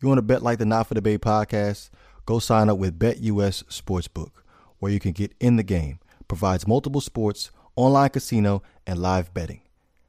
You 0.00 0.06
want 0.06 0.18
to 0.18 0.22
bet 0.22 0.42
like 0.42 0.60
the 0.60 0.64
Not 0.64 0.86
For 0.86 0.94
Debate 0.94 1.22
podcast? 1.22 1.90
Go 2.24 2.38
sign 2.38 2.68
up 2.68 2.78
with 2.78 3.00
BetUS 3.00 3.64
Sportsbook, 3.64 4.30
where 4.78 4.92
you 4.92 5.00
can 5.00 5.10
get 5.10 5.34
in 5.40 5.56
the 5.56 5.64
game. 5.64 5.98
Provides 6.28 6.68
multiple 6.68 7.00
sports, 7.00 7.50
online 7.74 8.10
casino, 8.10 8.62
and 8.86 9.02
live 9.02 9.34
betting. 9.34 9.62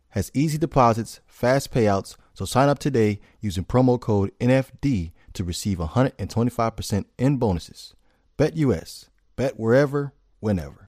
Has 0.09 0.29
easy 0.35 0.59
deposits, 0.59 1.21
fast 1.25 1.73
payouts, 1.73 2.17
so 2.35 2.45
sign 2.45 2.69
up 2.69 2.77
today 2.77 3.19
using 3.41 3.65
promo 3.65 3.99
code 3.99 4.31
NFD 4.39 5.11
to 5.33 5.43
receive 5.43 5.79
125% 5.79 7.05
in 7.17 7.37
bonuses. 7.37 7.95
BetUS. 8.37 9.09
Bet 9.35 9.59
wherever, 9.59 10.13
whenever. 10.39 10.85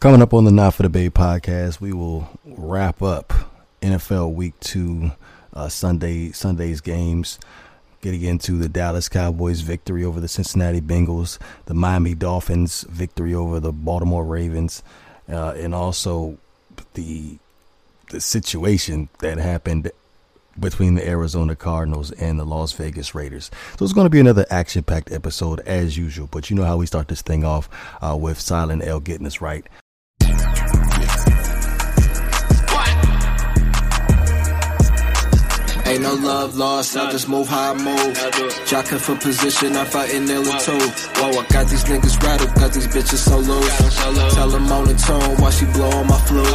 Coming 0.00 0.22
up 0.22 0.32
on 0.32 0.44
the 0.46 0.50
Not 0.50 0.72
For 0.72 0.84
Debate 0.84 1.12
podcast, 1.12 1.82
we 1.82 1.92
will 1.92 2.30
wrap 2.46 3.02
up 3.02 3.34
NFL 3.82 4.32
Week 4.32 4.58
Two, 4.60 5.12
uh, 5.52 5.68
Sunday 5.68 6.32
Sunday's 6.32 6.80
games. 6.80 7.38
Getting 8.00 8.22
into 8.22 8.58
the 8.58 8.68
Dallas 8.68 9.08
Cowboys 9.08 9.60
victory 9.60 10.04
over 10.04 10.18
the 10.18 10.26
Cincinnati 10.26 10.80
Bengals, 10.80 11.38
the 11.66 11.74
Miami 11.74 12.16
Dolphins 12.16 12.82
victory 12.88 13.32
over 13.32 13.60
the 13.60 13.70
Baltimore 13.70 14.24
Ravens, 14.24 14.82
uh, 15.28 15.54
and 15.56 15.72
also 15.72 16.36
the 16.94 17.38
the 18.10 18.20
situation 18.20 19.08
that 19.20 19.38
happened 19.38 19.90
between 20.58 20.94
the 20.94 21.08
Arizona 21.08 21.56
Cardinals 21.56 22.10
and 22.12 22.38
the 22.38 22.44
Las 22.44 22.72
Vegas 22.72 23.14
Raiders. 23.14 23.50
So 23.78 23.84
it's 23.84 23.94
going 23.94 24.04
to 24.06 24.10
be 24.10 24.20
another 24.20 24.46
action 24.50 24.82
packed 24.82 25.10
episode 25.10 25.60
as 25.60 25.96
usual. 25.96 26.28
But 26.30 26.50
you 26.50 26.56
know 26.56 26.64
how 26.64 26.76
we 26.76 26.86
start 26.86 27.08
this 27.08 27.22
thing 27.22 27.44
off 27.44 27.68
uh, 28.02 28.16
with 28.16 28.38
Silent 28.38 28.84
L 28.84 29.00
getting 29.00 29.26
us 29.26 29.40
right. 29.40 29.66
Ain't 36.02 36.20
no 36.20 36.28
love 36.28 36.56
lost, 36.56 36.96
I 36.96 37.12
just 37.12 37.28
move 37.28 37.46
how 37.46 37.74
I 37.74 37.74
move. 37.76 38.16
Jocking 38.66 38.98
for 38.98 39.14
position, 39.14 39.76
I 39.76 39.84
fight 39.84 40.12
in 40.12 40.28
Ill 40.28 40.42
too. 40.42 40.72
Whoa, 41.14 41.38
I 41.38 41.46
got 41.46 41.68
these 41.68 41.84
niggas 41.84 42.20
rattled, 42.20 42.52
got 42.56 42.72
these 42.72 42.88
bitches 42.88 43.22
so 43.22 43.38
loose. 43.38 44.34
Tell 44.34 44.48
them 44.48 44.72
on 44.72 44.84
the 44.86 44.94
tone 44.94 45.36
while 45.40 45.52
she 45.52 45.64
blow 45.66 45.90
on 45.90 46.08
my 46.08 46.18
flute. 46.26 46.46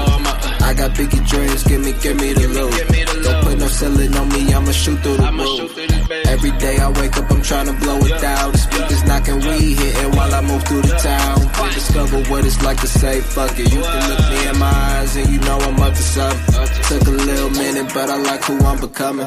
I 0.61 0.73
got 0.73 0.91
biggie 0.91 1.25
dreams, 1.25 1.63
give 1.63 1.79
me, 1.79 1.93
give 1.93 2.17
me 2.19 2.33
the 2.33 2.47
loot. 2.49 3.23
Don't 3.23 3.43
put 3.45 3.57
no 3.57 3.67
ceiling 3.67 4.17
on 4.17 4.27
me, 4.27 4.53
I'ma 4.53 4.71
shoot 4.73 4.99
through 4.99 5.15
the 5.15 5.31
roof. 5.31 5.96
Every 6.09 6.51
day 6.51 6.77
I 6.77 6.89
wake 6.89 7.17
up, 7.17 7.29
I'm 7.29 7.41
trying 7.41 7.65
to 7.65 7.73
blow 7.73 7.97
it 7.97 8.21
down. 8.21 8.51
The 8.53 8.57
speakers 8.57 9.03
knocking, 9.03 9.39
we 9.39 9.73
hitting 9.75 10.11
while 10.15 10.33
I 10.33 10.41
move 10.41 10.63
through 10.63 10.83
the 10.83 10.95
town. 10.95 11.39
To 11.39 11.73
discover 11.73 12.23
what 12.31 12.45
it's 12.45 12.61
like 12.63 12.79
to 12.81 12.87
say 12.87 13.19
fuck 13.19 13.51
it. 13.59 13.73
You 13.73 13.81
can 13.81 14.09
look 14.09 14.29
me 14.29 14.47
in 14.47 14.57
my 14.57 14.67
eyes 14.67 15.15
and 15.17 15.29
you 15.29 15.39
know 15.39 15.57
I'm 15.57 15.79
up 15.81 15.93
to 15.93 16.01
something. 16.01 16.67
Took 16.87 17.07
a 17.07 17.11
little 17.11 17.49
minute, 17.49 17.91
but 17.93 18.09
I 18.09 18.17
like 18.17 18.43
who 18.45 18.57
I'm 18.59 18.79
becoming. 18.79 19.25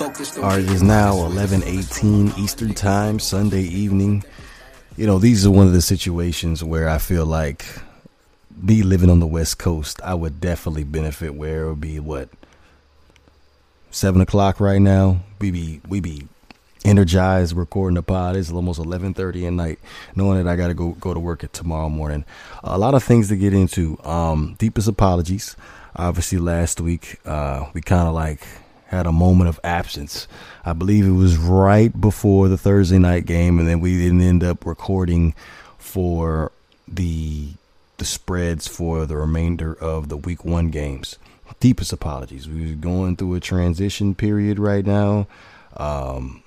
All 0.00 0.48
right, 0.48 0.60
it 0.60 0.70
is 0.70 0.82
now 0.82 1.14
11:18 1.14 2.38
Eastern 2.38 2.72
Time, 2.72 3.18
Sunday 3.18 3.62
evening. 3.62 4.22
You 4.96 5.06
know, 5.06 5.18
these 5.18 5.44
are 5.44 5.50
one 5.50 5.66
of 5.66 5.72
the 5.72 5.82
situations 5.82 6.62
where 6.62 6.88
I 6.88 6.98
feel 6.98 7.26
like 7.26 7.66
me 8.62 8.82
living 8.82 9.10
on 9.10 9.18
the 9.18 9.26
West 9.26 9.58
Coast, 9.58 10.00
I 10.04 10.14
would 10.14 10.40
definitely 10.40 10.84
benefit. 10.84 11.34
Where 11.34 11.64
it 11.64 11.68
would 11.70 11.80
be 11.80 11.98
what 11.98 12.28
seven 13.90 14.20
o'clock 14.20 14.60
right 14.60 14.80
now. 14.80 15.20
We 15.40 15.50
be 15.50 15.80
we 15.88 16.00
be 16.00 16.28
energized 16.84 17.54
recording 17.54 17.96
the 17.96 18.02
pod. 18.02 18.36
It's 18.36 18.50
almost 18.50 18.80
11:30 18.80 19.46
at 19.46 19.52
night, 19.52 19.78
knowing 20.14 20.42
that 20.42 20.50
I 20.50 20.56
got 20.56 20.68
to 20.68 20.74
go 20.74 20.92
go 20.92 21.14
to 21.14 21.20
work 21.20 21.44
at 21.44 21.52
tomorrow 21.52 21.88
morning. 21.88 22.24
A 22.64 22.78
lot 22.78 22.94
of 22.94 23.02
things 23.02 23.28
to 23.28 23.36
get 23.36 23.52
into. 23.52 23.98
Um, 24.04 24.56
deepest 24.58 24.88
apologies. 24.88 25.56
Obviously, 25.96 26.38
last 26.38 26.80
week 26.80 27.18
uh, 27.24 27.66
we 27.74 27.80
kind 27.80 28.08
of 28.08 28.14
like 28.14 28.40
had 28.86 29.06
a 29.06 29.12
moment 29.12 29.48
of 29.48 29.60
absence. 29.62 30.26
I 30.64 30.72
believe 30.72 31.06
it 31.06 31.12
was 31.12 31.36
right 31.36 31.98
before 31.98 32.48
the 32.48 32.58
Thursday 32.58 32.98
night 32.98 33.26
game, 33.26 33.58
and 33.58 33.68
then 33.68 33.80
we 33.80 33.96
didn't 33.96 34.20
end 34.20 34.42
up 34.42 34.66
recording 34.66 35.34
for 35.78 36.52
the 36.86 37.50
the 38.00 38.06
spreads 38.06 38.66
for 38.66 39.06
the 39.06 39.16
remainder 39.16 39.74
of 39.74 40.08
the 40.08 40.16
week 40.16 40.44
one 40.44 40.70
games. 40.70 41.18
Deepest 41.60 41.92
apologies. 41.92 42.48
We're 42.48 42.74
going 42.74 43.16
through 43.16 43.34
a 43.34 43.40
transition 43.40 44.14
period 44.14 44.58
right 44.58 44.84
now. 44.84 45.26
Um, 45.76 46.42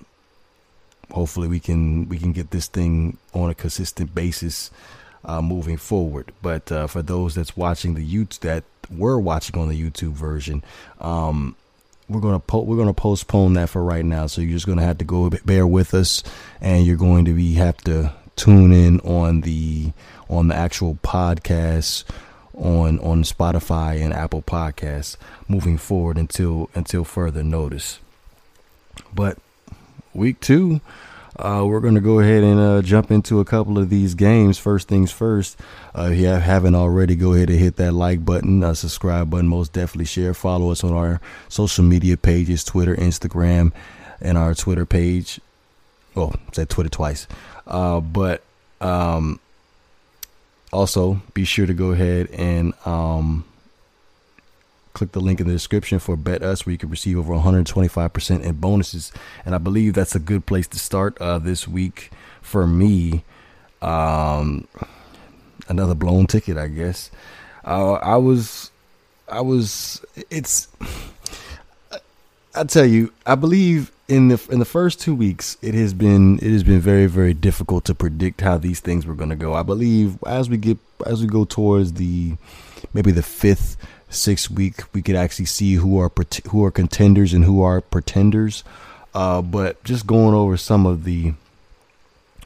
hopefully 1.11 1.47
we 1.47 1.59
can 1.59 2.09
we 2.09 2.17
can 2.17 2.31
get 2.31 2.49
this 2.49 2.65
thing 2.67 3.17
on 3.33 3.51
a 3.51 3.53
consistent 3.53 4.15
basis 4.15 4.71
uh, 5.23 5.41
moving 5.41 5.77
forward. 5.77 6.31
But 6.41 6.71
uh, 6.71 6.87
for 6.87 7.03
those 7.03 7.35
that's 7.35 7.55
watching 7.55 7.93
the 7.93 8.05
YouTube 8.05 8.39
that 8.39 8.63
were 8.89 9.19
watching 9.19 9.59
on 9.59 9.69
the 9.69 9.79
YouTube 9.79 10.13
version, 10.13 10.63
um, 10.99 11.55
we're 12.09 12.21
gonna 12.21 12.39
po- 12.39 12.63
we're 12.63 12.77
gonna 12.77 12.93
postpone 12.95 13.53
that 13.53 13.69
for 13.69 13.83
right 13.83 14.05
now. 14.05 14.25
So 14.25 14.41
you're 14.41 14.51
just 14.53 14.65
gonna 14.65 14.81
have 14.81 14.97
to 14.97 15.05
go 15.05 15.29
bear 15.45 15.67
with 15.67 15.93
us, 15.93 16.23
and 16.61 16.83
you're 16.83 16.97
going 16.97 17.25
to 17.25 17.33
be 17.33 17.53
have 17.53 17.77
to 17.79 18.11
tune 18.35 18.71
in 18.71 18.99
on 19.01 19.41
the 19.41 19.91
on 20.29 20.47
the 20.47 20.55
actual 20.55 20.95
podcast 21.03 22.03
on 22.53 22.99
on 22.99 23.23
Spotify 23.23 24.01
and 24.01 24.13
Apple 24.13 24.41
Podcasts 24.41 25.17
moving 25.47 25.77
forward 25.77 26.17
until 26.17 26.69
until 26.75 27.03
further 27.03 27.43
notice. 27.43 27.99
But 29.13 29.37
week 30.13 30.39
two, 30.39 30.81
uh, 31.37 31.63
we're 31.65 31.79
going 31.79 31.95
to 31.95 32.01
go 32.01 32.19
ahead 32.19 32.43
and 32.43 32.59
uh, 32.59 32.81
jump 32.83 33.09
into 33.09 33.39
a 33.39 33.45
couple 33.45 33.79
of 33.79 33.89
these 33.89 34.13
games. 34.13 34.59
First 34.59 34.87
things 34.87 35.11
first, 35.11 35.59
uh, 35.97 36.09
if 36.11 36.19
you 36.19 36.27
haven't 36.27 36.75
already, 36.75 37.15
go 37.15 37.33
ahead 37.33 37.49
and 37.49 37.59
hit 37.59 37.77
that 37.77 37.93
like 37.93 38.23
button, 38.23 38.63
uh, 38.63 38.73
subscribe 38.75 39.29
button, 39.29 39.47
most 39.47 39.73
definitely 39.73 40.05
share. 40.05 40.33
Follow 40.33 40.71
us 40.71 40.83
on 40.83 40.93
our 40.93 41.19
social 41.49 41.83
media 41.83 42.17
pages 42.17 42.63
Twitter, 42.63 42.95
Instagram, 42.95 43.71
and 44.21 44.37
our 44.37 44.53
Twitter 44.53 44.85
page. 44.85 45.39
Oh, 46.15 46.33
said 46.51 46.69
Twitter 46.69 46.89
twice. 46.89 47.27
Uh, 47.65 47.99
but 47.99 48.43
um, 48.79 49.39
also 50.73 51.21
be 51.33 51.45
sure 51.45 51.65
to 51.65 51.73
go 51.73 51.91
ahead 51.91 52.29
and 52.31 52.73
um, 52.85 53.45
click 54.93 55.11
the 55.13 55.21
link 55.21 55.39
in 55.39 55.47
the 55.47 55.53
description 55.53 55.99
for 55.99 56.17
bet 56.17 56.41
us 56.41 56.65
where 56.65 56.71
you 56.71 56.77
can 56.77 56.89
receive 56.89 57.17
over 57.17 57.33
125% 57.33 58.43
in 58.43 58.55
bonuses. 58.55 59.11
And 59.45 59.55
i 59.55 59.57
believe 59.57 59.93
that's 59.93 60.15
a 60.15 60.19
good 60.19 60.45
place 60.45 60.67
to 60.67 60.79
start 60.79 61.17
uh, 61.21 61.39
this 61.39 61.67
week 61.67 62.11
for 62.41 62.67
me. 62.67 63.23
Um, 63.81 64.67
another 65.67 65.95
blown 65.95 66.27
ticket 66.27 66.57
i 66.57 66.67
guess. 66.67 67.11
Uh, 67.63 67.93
i 67.93 68.17
was 68.17 68.71
i 69.29 69.39
was 69.39 70.03
it's 70.29 70.67
i 72.55 72.63
tell 72.65 72.85
you 72.85 73.13
i 73.25 73.35
believe 73.35 73.92
in 74.07 74.27
the 74.27 74.47
in 74.51 74.59
the 74.59 74.65
first 74.65 74.99
two 74.99 75.15
weeks 75.15 75.57
it 75.61 75.73
has 75.73 75.93
been 75.93 76.37
it 76.37 76.51
has 76.51 76.63
been 76.63 76.79
very 76.79 77.05
very 77.05 77.33
difficult 77.33 77.85
to 77.85 77.95
predict 77.95 78.41
how 78.41 78.57
these 78.57 78.79
things 78.79 79.05
were 79.05 79.15
going 79.15 79.29
to 79.29 79.35
go. 79.35 79.53
I 79.53 79.63
believe 79.63 80.21
as 80.25 80.49
we 80.49 80.57
get 80.57 80.77
as 81.05 81.21
we 81.21 81.27
go 81.27 81.45
towards 81.45 81.93
the 81.93 82.35
maybe 82.93 83.11
the 83.11 83.23
fifth 83.23 83.77
sixth 84.09 84.51
week 84.51 84.81
we 84.93 85.01
could 85.01 85.15
actually 85.15 85.45
see 85.45 85.75
who 85.75 85.97
are 85.99 86.11
who 86.49 86.63
are 86.65 86.71
contenders 86.71 87.33
and 87.33 87.45
who 87.45 87.61
are 87.61 87.81
pretenders. 87.81 88.63
Uh, 89.13 89.41
but 89.41 89.83
just 89.83 90.07
going 90.07 90.33
over 90.33 90.57
some 90.57 90.85
of 90.85 91.03
the 91.03 91.33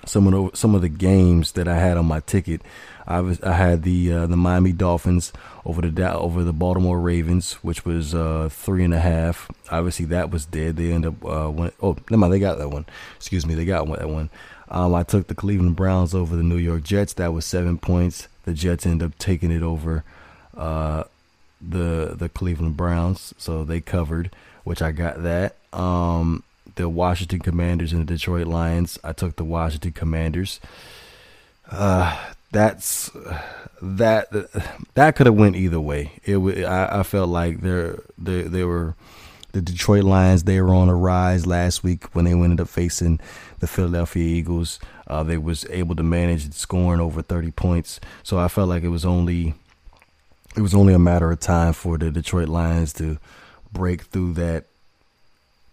some 0.07 0.27
of 0.27 0.51
the, 0.51 0.57
some 0.57 0.75
of 0.75 0.81
the 0.81 0.89
games 0.89 1.51
that 1.53 1.67
I 1.67 1.77
had 1.77 1.97
on 1.97 2.05
my 2.05 2.21
ticket 2.21 2.61
I 3.07 3.21
was 3.21 3.41
I 3.41 3.53
had 3.53 3.83
the 3.83 4.11
uh, 4.11 4.27
the 4.27 4.35
Miami 4.35 4.73
Dolphins 4.73 5.31
over 5.65 5.81
the 5.81 6.13
over 6.13 6.43
the 6.43 6.51
Baltimore 6.51 6.99
Ravens, 6.99 7.53
which 7.63 7.85
was 7.85 8.13
uh, 8.13 8.49
three 8.51 8.83
and 8.83 8.93
a 8.93 8.99
half. 8.99 9.49
Obviously, 9.71 10.05
that 10.07 10.29
was 10.29 10.45
dead. 10.45 10.75
They 10.75 10.91
end 10.91 11.05
up 11.05 11.25
uh, 11.25 11.49
went, 11.49 11.73
oh 11.81 11.95
never 12.09 12.19
mind, 12.19 12.33
they 12.33 12.39
got 12.39 12.57
that 12.57 12.69
one. 12.69 12.85
Excuse 13.15 13.45
me, 13.45 13.55
they 13.55 13.63
got 13.63 13.87
that 13.97 14.09
one. 14.09 14.29
Um, 14.69 14.93
I 14.93 15.03
took 15.03 15.27
the 15.27 15.35
Cleveland 15.35 15.77
Browns 15.77 16.13
over 16.13 16.35
the 16.35 16.43
New 16.43 16.57
York 16.57 16.83
Jets. 16.83 17.13
That 17.13 17.31
was 17.31 17.45
seven 17.45 17.77
points. 17.77 18.27
The 18.43 18.53
Jets 18.53 18.85
end 18.85 19.01
up 19.01 19.17
taking 19.17 19.51
it 19.51 19.63
over 19.63 20.03
uh, 20.57 21.05
the 21.61 22.13
the 22.13 22.27
Cleveland 22.27 22.75
Browns, 22.75 23.33
so 23.37 23.63
they 23.63 23.79
covered, 23.79 24.31
which 24.65 24.81
I 24.81 24.91
got 24.91 25.23
that. 25.23 25.55
Um, 25.71 26.43
the 26.77 26.87
Washington 26.87 27.39
Commanders 27.39 27.91
and 27.91 28.01
the 28.01 28.13
Detroit 28.13 28.47
Lions. 28.47 28.97
I 29.03 29.11
took 29.11 29.35
the 29.35 29.43
Washington 29.43 29.91
Commanders. 29.91 30.59
Uh, 31.69 32.17
that's 32.51 33.11
that 33.81 34.29
that 34.93 35.15
could 35.15 35.25
have 35.25 35.35
went 35.35 35.57
either 35.57 35.81
way. 35.81 36.13
It 36.23 36.37
I, 36.65 36.99
I 36.99 37.03
felt 37.03 37.29
like 37.29 37.61
they're 37.61 37.99
they 38.17 38.43
they 38.43 38.63
were 38.63 38.95
the 39.51 39.61
Detroit 39.61 40.03
Lions. 40.03 40.43
They 40.43 40.61
were 40.61 40.73
on 40.73 40.87
a 40.87 40.95
rise 40.95 41.45
last 41.45 41.83
week 41.83 42.15
when 42.15 42.25
they 42.25 42.31
ended 42.31 42.61
up 42.61 42.69
facing 42.69 43.19
the 43.59 43.67
Philadelphia 43.67 44.23
Eagles. 44.23 44.79
Uh, 45.07 45.23
they 45.23 45.37
was 45.37 45.65
able 45.69 45.95
to 45.95 46.03
manage 46.03 46.53
scoring 46.53 47.01
over 47.01 47.21
thirty 47.21 47.51
points. 47.51 47.99
So 48.23 48.37
I 48.37 48.47
felt 48.47 48.69
like 48.69 48.83
it 48.83 48.89
was 48.89 49.05
only 49.05 49.55
it 50.55 50.61
was 50.61 50.73
only 50.73 50.93
a 50.93 50.99
matter 50.99 51.31
of 51.31 51.39
time 51.39 51.73
for 51.73 51.97
the 51.97 52.11
Detroit 52.11 52.49
Lions 52.49 52.93
to 52.93 53.17
break 53.73 54.03
through 54.03 54.33
that 54.33 54.65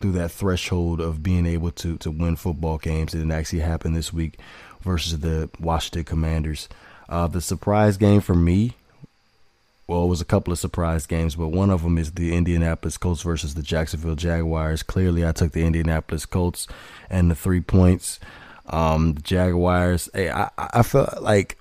through 0.05 0.13
that 0.13 0.31
threshold 0.31 1.01
of 1.01 1.23
being 1.23 1.47
able 1.47 1.71
to 1.71 1.97
to 1.97 2.11
win 2.11 2.37
football 2.37 2.77
games. 2.77 3.15
It 3.15 3.19
didn't 3.19 3.33
actually 3.33 3.61
happen 3.61 3.95
this 3.95 4.13
week 4.13 4.39
versus 4.83 5.21
the 5.21 5.49
Washington 5.59 6.05
Commanders. 6.05 6.69
Uh, 7.09 7.27
the 7.27 7.41
surprise 7.41 7.97
game 7.97 8.21
for 8.21 8.35
me 8.35 8.75
well, 9.87 10.05
it 10.05 10.09
was 10.09 10.21
a 10.21 10.27
couple 10.27 10.53
of 10.53 10.59
surprise 10.59 11.07
games, 11.07 11.37
but 11.37 11.49
one 11.49 11.71
of 11.71 11.83
them 11.83 11.99
is 11.99 12.13
the 12.13 12.35
Indianapolis 12.35 12.97
Colts 12.97 13.23
versus 13.23 13.55
the 13.55 13.63
Jacksonville 13.63 14.15
Jaguars. 14.15 14.83
Clearly, 14.83 15.27
I 15.27 15.33
took 15.33 15.53
the 15.53 15.65
Indianapolis 15.65 16.25
Colts 16.25 16.67
and 17.11 17.31
the 17.31 17.35
three 17.35 17.61
points. 17.61 18.19
Um, 18.67 19.15
the 19.15 19.21
Jaguars, 19.21 20.09
hey, 20.15 20.31
I, 20.31 20.51
I 20.57 20.83
felt 20.83 21.23
like 21.23 21.59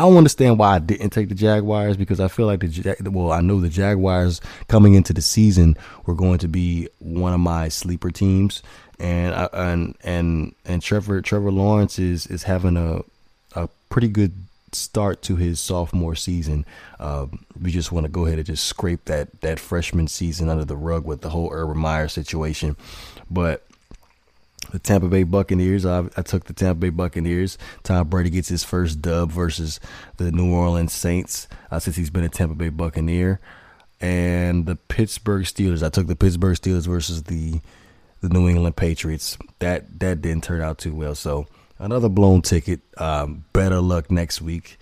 I 0.00 0.04
don't 0.04 0.16
understand 0.16 0.58
why 0.58 0.76
I 0.76 0.78
didn't 0.78 1.10
take 1.10 1.28
the 1.28 1.34
Jaguars 1.34 1.98
because 1.98 2.20
I 2.20 2.28
feel 2.28 2.46
like 2.46 2.60
the 2.60 3.10
well, 3.10 3.32
I 3.32 3.42
know 3.42 3.60
the 3.60 3.68
Jaguars 3.68 4.40
coming 4.66 4.94
into 4.94 5.12
the 5.12 5.20
season 5.20 5.76
were 6.06 6.14
going 6.14 6.38
to 6.38 6.48
be 6.48 6.88
one 7.00 7.34
of 7.34 7.40
my 7.40 7.68
sleeper 7.68 8.10
teams, 8.10 8.62
and 8.98 9.34
and 9.52 9.94
and 10.02 10.54
and 10.64 10.80
Trevor 10.80 11.20
Trevor 11.20 11.52
Lawrence 11.52 11.98
is 11.98 12.26
is 12.28 12.44
having 12.44 12.78
a 12.78 13.02
a 13.54 13.68
pretty 13.90 14.08
good 14.08 14.32
start 14.72 15.20
to 15.20 15.36
his 15.36 15.60
sophomore 15.60 16.14
season. 16.14 16.64
Uh, 16.98 17.26
we 17.60 17.70
just 17.70 17.92
want 17.92 18.06
to 18.06 18.10
go 18.10 18.24
ahead 18.24 18.38
and 18.38 18.46
just 18.46 18.64
scrape 18.64 19.04
that 19.04 19.42
that 19.42 19.60
freshman 19.60 20.08
season 20.08 20.48
under 20.48 20.64
the 20.64 20.76
rug 20.76 21.04
with 21.04 21.20
the 21.20 21.28
whole 21.28 21.50
Urban 21.52 21.76
Meyer 21.76 22.08
situation. 22.08 22.74
But 23.30 23.66
the 24.72 24.78
Tampa 24.78 25.08
Bay 25.08 25.24
Buccaneers, 25.24 25.84
I, 25.86 26.04
I 26.16 26.22
took 26.22 26.44
the 26.44 26.52
Tampa 26.52 26.80
Bay 26.80 26.90
Buccaneers. 26.90 27.58
Tom 27.82 28.08
Brady 28.08 28.30
gets 28.30 28.48
his 28.48 28.62
first 28.62 29.02
dub 29.02 29.32
versus 29.32 29.80
the 30.18 30.30
New 30.30 30.52
Orleans 30.52 30.92
Saints 30.92 31.48
uh, 31.70 31.78
since 31.78 31.96
he's 31.96 32.10
been 32.10 32.24
a 32.24 32.28
Tampa 32.28 32.54
Bay 32.54 32.68
Buccaneer. 32.68 33.40
And 34.00 34.66
the 34.66 34.76
Pittsburgh 34.76 35.44
Steelers, 35.44 35.84
I 35.84 35.88
took 35.88 36.06
the 36.06 36.16
Pittsburgh 36.16 36.56
Steelers 36.56 36.86
versus 36.86 37.24
the 37.24 37.60
the 38.20 38.28
New 38.28 38.48
England 38.48 38.76
Patriots. 38.76 39.38
That 39.58 40.00
that 40.00 40.20
didn't 40.20 40.44
turn 40.44 40.60
out 40.60 40.78
too 40.78 40.94
well. 40.94 41.14
So 41.14 41.46
another 41.78 42.08
blown 42.08 42.42
ticket. 42.42 42.80
Um, 42.98 43.44
better 43.52 43.80
luck 43.80 44.10
next 44.10 44.40
week. 44.40 44.78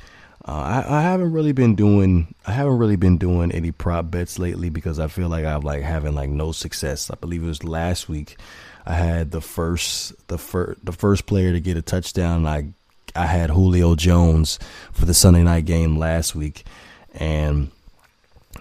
Uh, 0.47 0.53
I, 0.87 0.99
I, 0.99 1.03
haven't 1.03 1.33
really 1.33 1.53
been 1.53 1.75
doing 1.75 2.35
I 2.47 2.53
haven't 2.53 2.79
really 2.79 2.97
been 2.97 3.19
doing 3.19 3.53
any 3.53 3.71
prop 3.71 4.11
bets 4.11 4.39
lately 4.39 4.71
because 4.71 4.99
I 4.99 5.09
feel 5.09 5.29
like 5.29 5.45
I'm 5.45 5.61
like 5.61 5.83
having 5.83 6.15
like 6.15 6.31
no 6.31 6.53
success. 6.53 7.11
I 7.11 7.17
believe 7.17 7.43
it 7.43 7.47
was 7.47 7.65
last 7.65 8.09
week 8.09 8.39
I 8.89 8.95
had 8.95 9.33
the 9.33 9.43
first 9.43 10.15
the 10.29 10.39
first 10.39 10.83
the 10.83 10.93
first 10.93 11.27
player 11.27 11.53
to 11.53 11.61
get 11.61 11.77
a 11.77 11.83
touchdown. 11.83 12.47
I 12.47 12.69
I 13.15 13.27
had 13.27 13.51
Julio 13.51 13.95
Jones 13.95 14.59
for 14.93 15.05
the 15.05 15.13
Sunday 15.13 15.43
night 15.43 15.67
game 15.67 15.99
last 15.99 16.35
week, 16.35 16.65
and 17.13 17.71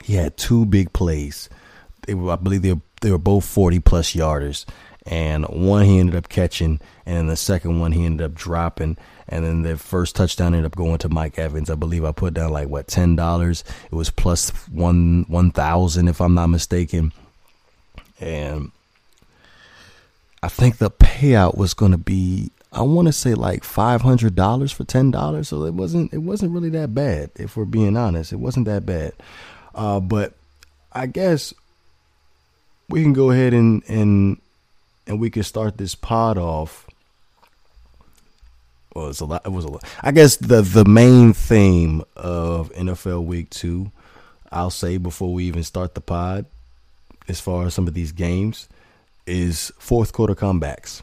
he 0.04 0.16
had 0.16 0.36
two 0.36 0.66
big 0.66 0.92
plays. 0.92 1.48
They 2.06 2.14
were, 2.14 2.34
I 2.34 2.36
believe 2.36 2.62
they 2.62 2.74
were, 2.74 2.82
they 3.02 3.12
were 3.12 3.18
both 3.18 3.46
forty 3.46 3.80
plus 3.80 4.14
yarders, 4.14 4.66
and 5.06 5.46
one 5.46 5.86
he 5.86 5.98
ended 5.98 6.16
up 6.16 6.28
catching, 6.28 6.82
and 7.06 7.30
the 7.30 7.38
second 7.38 7.80
one 7.80 7.94
he 7.94 8.04
ended 8.04 8.26
up 8.26 8.34
dropping. 8.34 8.98
And 9.30 9.46
then 9.46 9.62
the 9.62 9.78
first 9.78 10.16
touchdown 10.18 10.54
ended 10.54 10.66
up 10.66 10.76
going 10.76 10.98
to 11.00 11.10
Mike 11.10 11.40
Evans. 11.40 11.70
I 11.70 11.76
believe 11.76 12.04
I 12.04 12.12
put 12.12 12.34
down 12.34 12.52
like 12.52 12.68
what 12.68 12.88
ten 12.88 13.16
dollars. 13.16 13.64
It 13.90 13.96
was 13.96 14.10
plus 14.10 14.50
one 14.68 15.24
one 15.30 15.52
thousand 15.52 16.10
if 16.10 16.20
I'm 16.20 16.34
not 16.34 16.48
mistaken. 16.48 17.14
And 18.20 18.72
I 20.44 20.50
think 20.50 20.78
the 20.78 20.92
payout 20.92 21.58
was 21.58 21.74
going 21.74 21.92
to 21.92 21.98
be 21.98 22.52
I 22.72 22.82
want 22.82 23.08
to 23.08 23.14
say 23.14 23.34
like 23.34 23.64
five 23.64 24.02
hundred 24.02 24.36
dollars 24.36 24.72
for 24.72 24.84
ten 24.84 25.10
dollars. 25.10 25.50
So 25.50 25.64
it 25.64 25.74
wasn't 25.74 26.14
it 26.14 26.20
wasn't 26.20 26.52
really 26.52 26.70
that 26.70 26.94
bad. 26.94 27.32
If 27.36 27.58
we're 27.58 27.66
being 27.66 27.98
honest, 27.98 28.34
it 28.34 28.38
wasn't 28.38 28.66
that 28.66 28.86
bad. 28.86 29.14
Uh, 29.74 30.00
but 30.00 30.34
I 30.92 31.06
guess 31.08 31.54
we 32.90 33.02
can 33.02 33.14
go 33.14 33.32
ahead 33.32 33.54
and 33.54 33.84
and 33.88 34.40
and 35.08 35.20
we 35.20 35.30
can 35.30 35.44
start 35.44 35.78
this 35.78 35.96
pod 35.96 36.38
off. 36.38 36.88
Well, 38.94 39.10
it's 39.10 39.22
a 39.22 39.26
lot. 39.26 39.46
It 39.46 39.52
was 39.52 39.66
a 39.66 39.70
lot. 39.70 39.84
I 40.02 40.12
guess 40.12 40.36
the 40.36 40.62
the 40.62 40.86
main 40.86 41.34
theme 41.34 42.04
of 42.16 42.72
NFL 42.74 43.26
Week 43.26 43.50
Two, 43.50 43.92
I'll 44.52 44.70
say 44.70 44.98
before 44.98 45.34
we 45.34 45.46
even 45.46 45.64
start 45.64 45.96
the 45.96 46.02
pod, 46.02 46.46
as 47.28 47.40
far 47.40 47.66
as 47.66 47.74
some 47.74 47.88
of 47.88 47.94
these 47.94 48.12
games, 48.12 48.68
is 49.28 49.72
fourth 49.78 50.14
quarter 50.14 50.36
comebacks, 50.36 51.02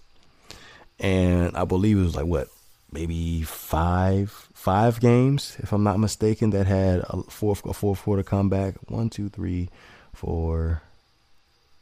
and 0.98 1.56
I 1.56 1.64
believe 1.64 1.98
it 1.98 2.02
was 2.02 2.16
like 2.16 2.26
what 2.26 2.48
maybe 2.90 3.42
five 3.42 4.48
five 4.54 5.00
games, 5.00 5.56
if 5.58 5.72
I'm 5.72 5.84
not 5.84 5.98
mistaken, 5.98 6.50
that 6.50 6.66
had 6.66 7.00
a 7.10 7.22
fourth 7.24 7.64
a 7.66 7.74
fourth 7.74 8.02
quarter 8.02 8.22
comeback. 8.22 8.76
One, 8.88 9.10
two, 9.10 9.28
three, 9.28 9.68
four. 10.14 10.82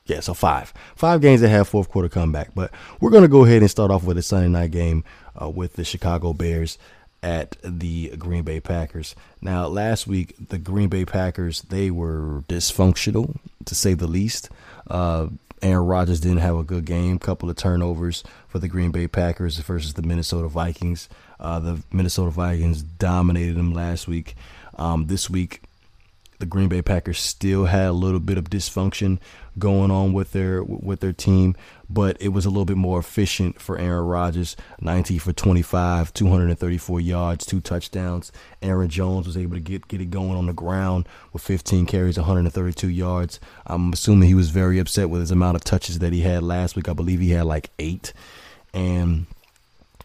Yeah, 0.06 0.20
so 0.20 0.34
five 0.34 0.74
five 0.96 1.20
games 1.20 1.42
that 1.42 1.48
have 1.50 1.68
fourth 1.68 1.88
quarter 1.88 2.08
comeback. 2.08 2.54
But 2.54 2.72
we're 3.00 3.10
gonna 3.10 3.28
go 3.28 3.44
ahead 3.44 3.62
and 3.62 3.70
start 3.70 3.92
off 3.92 4.02
with 4.02 4.18
a 4.18 4.22
Sunday 4.22 4.48
night 4.48 4.72
game 4.72 5.04
uh, 5.40 5.48
with 5.48 5.74
the 5.74 5.84
Chicago 5.84 6.32
Bears 6.32 6.76
at 7.22 7.56
the 7.62 8.16
Green 8.18 8.42
Bay 8.42 8.58
Packers. 8.58 9.14
Now, 9.40 9.68
last 9.68 10.08
week 10.08 10.34
the 10.48 10.58
Green 10.58 10.88
Bay 10.88 11.04
Packers 11.04 11.62
they 11.62 11.90
were 11.90 12.42
dysfunctional 12.48 13.36
to 13.64 13.74
say 13.76 13.94
the 13.94 14.08
least. 14.08 14.50
Uh, 14.88 15.28
Aaron 15.62 15.86
Rodgers 15.86 16.20
didn't 16.20 16.38
have 16.38 16.56
a 16.56 16.64
good 16.64 16.84
game. 16.84 17.18
Couple 17.18 17.48
of 17.48 17.56
turnovers 17.56 18.24
for 18.48 18.58
the 18.58 18.68
Green 18.68 18.90
Bay 18.90 19.06
Packers 19.06 19.58
versus 19.58 19.94
the 19.94 20.02
Minnesota 20.02 20.48
Vikings. 20.48 21.08
Uh, 21.38 21.60
the 21.60 21.82
Minnesota 21.92 22.30
Vikings 22.30 22.82
dominated 22.82 23.56
them 23.56 23.72
last 23.72 24.08
week. 24.08 24.34
Um, 24.76 25.06
this 25.06 25.30
week, 25.30 25.62
the 26.40 26.46
Green 26.46 26.68
Bay 26.68 26.82
Packers 26.82 27.20
still 27.20 27.66
had 27.66 27.86
a 27.86 27.92
little 27.92 28.18
bit 28.18 28.36
of 28.36 28.50
dysfunction 28.50 29.20
going 29.58 29.92
on 29.92 30.12
with 30.12 30.32
their 30.32 30.62
with 30.64 30.98
their 31.00 31.12
team, 31.12 31.54
but 31.92 32.16
it 32.20 32.28
was 32.28 32.46
a 32.46 32.48
little 32.48 32.64
bit 32.64 32.76
more 32.76 32.98
efficient 32.98 33.60
for 33.60 33.78
Aaron 33.78 34.06
Rodgers. 34.06 34.56
19 34.80 35.18
for 35.18 35.32
25, 35.32 36.14
234 36.14 37.00
yards, 37.00 37.44
two 37.44 37.60
touchdowns. 37.60 38.32
Aaron 38.62 38.88
Jones 38.88 39.26
was 39.26 39.36
able 39.36 39.54
to 39.54 39.60
get 39.60 39.88
get 39.88 40.00
it 40.00 40.10
going 40.10 40.36
on 40.36 40.46
the 40.46 40.52
ground 40.52 41.06
with 41.32 41.42
15 41.42 41.86
carries, 41.86 42.16
132 42.16 42.88
yards. 42.88 43.40
I'm 43.66 43.92
assuming 43.92 44.28
he 44.28 44.34
was 44.34 44.50
very 44.50 44.78
upset 44.78 45.10
with 45.10 45.20
his 45.20 45.30
amount 45.30 45.56
of 45.56 45.64
touches 45.64 45.98
that 45.98 46.12
he 46.12 46.22
had 46.22 46.42
last 46.42 46.76
week. 46.76 46.88
I 46.88 46.94
believe 46.94 47.20
he 47.20 47.30
had 47.30 47.44
like 47.44 47.70
eight, 47.78 48.12
and 48.72 49.26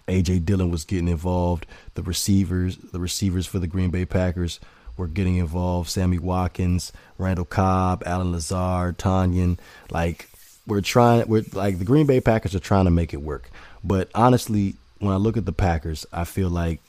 AJ 0.07 0.45
Dillon 0.45 0.69
was 0.69 0.83
getting 0.83 1.07
involved. 1.07 1.65
The 1.93 2.03
receivers, 2.03 2.77
the 2.77 2.99
receivers 2.99 3.45
for 3.45 3.59
the 3.59 3.67
Green 3.67 3.91
Bay 3.91 4.05
Packers 4.05 4.59
were 4.97 5.07
getting 5.07 5.37
involved. 5.37 5.89
Sammy 5.89 6.17
Watkins, 6.17 6.91
Randall 7.17 7.45
Cobb, 7.45 8.03
Allen 8.05 8.31
Lazard, 8.31 8.97
Tonyan. 8.97 9.57
Like 9.91 10.29
we're 10.67 10.81
trying, 10.81 11.27
we're 11.27 11.45
like 11.53 11.79
the 11.79 11.85
Green 11.85 12.05
Bay 12.05 12.21
Packers 12.21 12.53
are 12.53 12.59
trying 12.59 12.85
to 12.85 12.91
make 12.91 13.13
it 13.13 13.21
work. 13.21 13.49
But 13.83 14.09
honestly, 14.13 14.75
when 14.99 15.13
I 15.13 15.17
look 15.17 15.37
at 15.37 15.45
the 15.45 15.53
Packers, 15.53 16.05
I 16.11 16.25
feel 16.25 16.49
like 16.49 16.81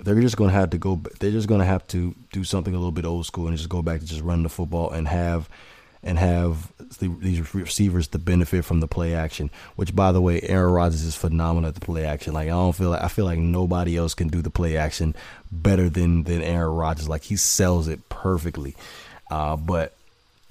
they're 0.00 0.20
just 0.20 0.36
going 0.36 0.50
to 0.50 0.56
have 0.56 0.70
to 0.70 0.78
go. 0.78 1.00
They're 1.20 1.30
just 1.30 1.48
going 1.48 1.60
to 1.60 1.66
have 1.66 1.86
to 1.88 2.14
do 2.32 2.44
something 2.44 2.74
a 2.74 2.78
little 2.78 2.92
bit 2.92 3.04
old 3.04 3.26
school 3.26 3.46
and 3.46 3.56
just 3.56 3.68
go 3.68 3.82
back 3.82 4.00
to 4.00 4.06
just 4.06 4.22
running 4.22 4.42
the 4.42 4.48
football 4.48 4.90
and 4.90 5.06
have 5.06 5.48
and 6.04 6.18
have 6.18 6.72
the, 6.98 7.08
these 7.20 7.54
receivers 7.54 8.08
to 8.08 8.18
benefit 8.18 8.64
from 8.64 8.80
the 8.80 8.88
play 8.88 9.14
action. 9.14 9.50
Which, 9.76 9.94
by 9.94 10.10
the 10.12 10.20
way, 10.20 10.40
Aaron 10.42 10.72
Rodgers 10.72 11.02
is 11.02 11.14
phenomenal 11.14 11.68
at 11.68 11.74
the 11.74 11.80
play 11.80 12.04
action. 12.04 12.32
Like 12.32 12.48
I 12.48 12.50
don't 12.50 12.74
feel 12.74 12.90
like 12.90 13.02
I 13.02 13.08
feel 13.08 13.24
like 13.24 13.38
nobody 13.38 13.96
else 13.96 14.14
can 14.14 14.28
do 14.28 14.42
the 14.42 14.50
play 14.50 14.76
action 14.76 15.14
better 15.50 15.88
than 15.88 16.24
than 16.24 16.42
Aaron 16.42 16.74
Rodgers. 16.74 17.08
Like 17.08 17.24
he 17.24 17.36
sells 17.36 17.88
it 17.88 18.08
perfectly. 18.08 18.74
Uh, 19.30 19.56
but 19.56 19.94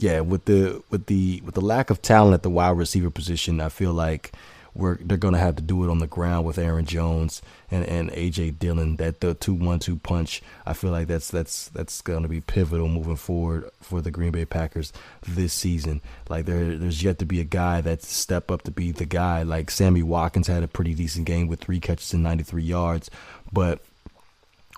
yeah, 0.02 0.22
with 0.22 0.46
the 0.46 0.82
with 0.90 1.06
the 1.06 1.42
with 1.46 1.54
the 1.54 1.62
lack 1.62 1.92
of 1.92 2.02
talent 2.02 2.34
at 2.34 2.42
the 2.42 2.50
wide 2.50 2.76
receiver 2.78 3.12
position, 3.12 3.62
I 3.62 3.70
feel 3.70 3.94
like 3.94 4.32
we're 4.74 4.96
they're 4.96 5.18
gonna 5.18 5.38
have 5.38 5.58
to 5.58 5.62
do 5.62 5.84
it 5.84 5.92
on 5.92 6.00
the 6.00 6.08
ground 6.08 6.44
with 6.46 6.58
Aaron 6.58 6.86
Jones 6.86 7.44
and, 7.70 7.86
and 7.86 8.10
AJ 8.10 8.58
Dillon. 8.58 8.96
That 8.96 9.20
the 9.22 9.36
two 9.36 9.54
one 9.54 9.78
two 9.78 9.98
punch. 9.98 10.42
I 10.66 10.74
feel 10.74 10.90
like 10.90 11.08
that's 11.08 11.30
that's 11.30 11.68
that's 11.70 12.02
gonna 12.02 12.28
be 12.28 12.42
pivotal 12.42 12.88
moving 12.88 13.16
forward 13.16 13.70
for 13.80 14.02
the 14.02 14.10
Green 14.10 14.32
Bay 14.32 14.44
Packers 14.44 14.92
this 15.28 15.54
season. 15.54 16.02
Like 16.30 16.46
there 16.46 16.78
there's 16.78 17.04
yet 17.04 17.20
to 17.20 17.26
be 17.26 17.40
a 17.40 17.46
guy 17.46 17.82
that 17.82 18.02
step 18.02 18.50
up 18.50 18.64
to 18.64 18.72
be 18.72 18.92
the 18.92 19.06
guy. 19.06 19.44
Like 19.44 19.70
Sammy 19.70 20.02
Watkins 20.02 20.48
had 20.48 20.64
a 20.64 20.68
pretty 20.68 20.96
decent 20.96 21.28
game 21.28 21.48
with 21.48 21.60
three 21.60 21.80
catches 21.80 22.12
and 22.12 22.24
93 22.24 22.64
yards, 22.64 23.12
but 23.54 23.82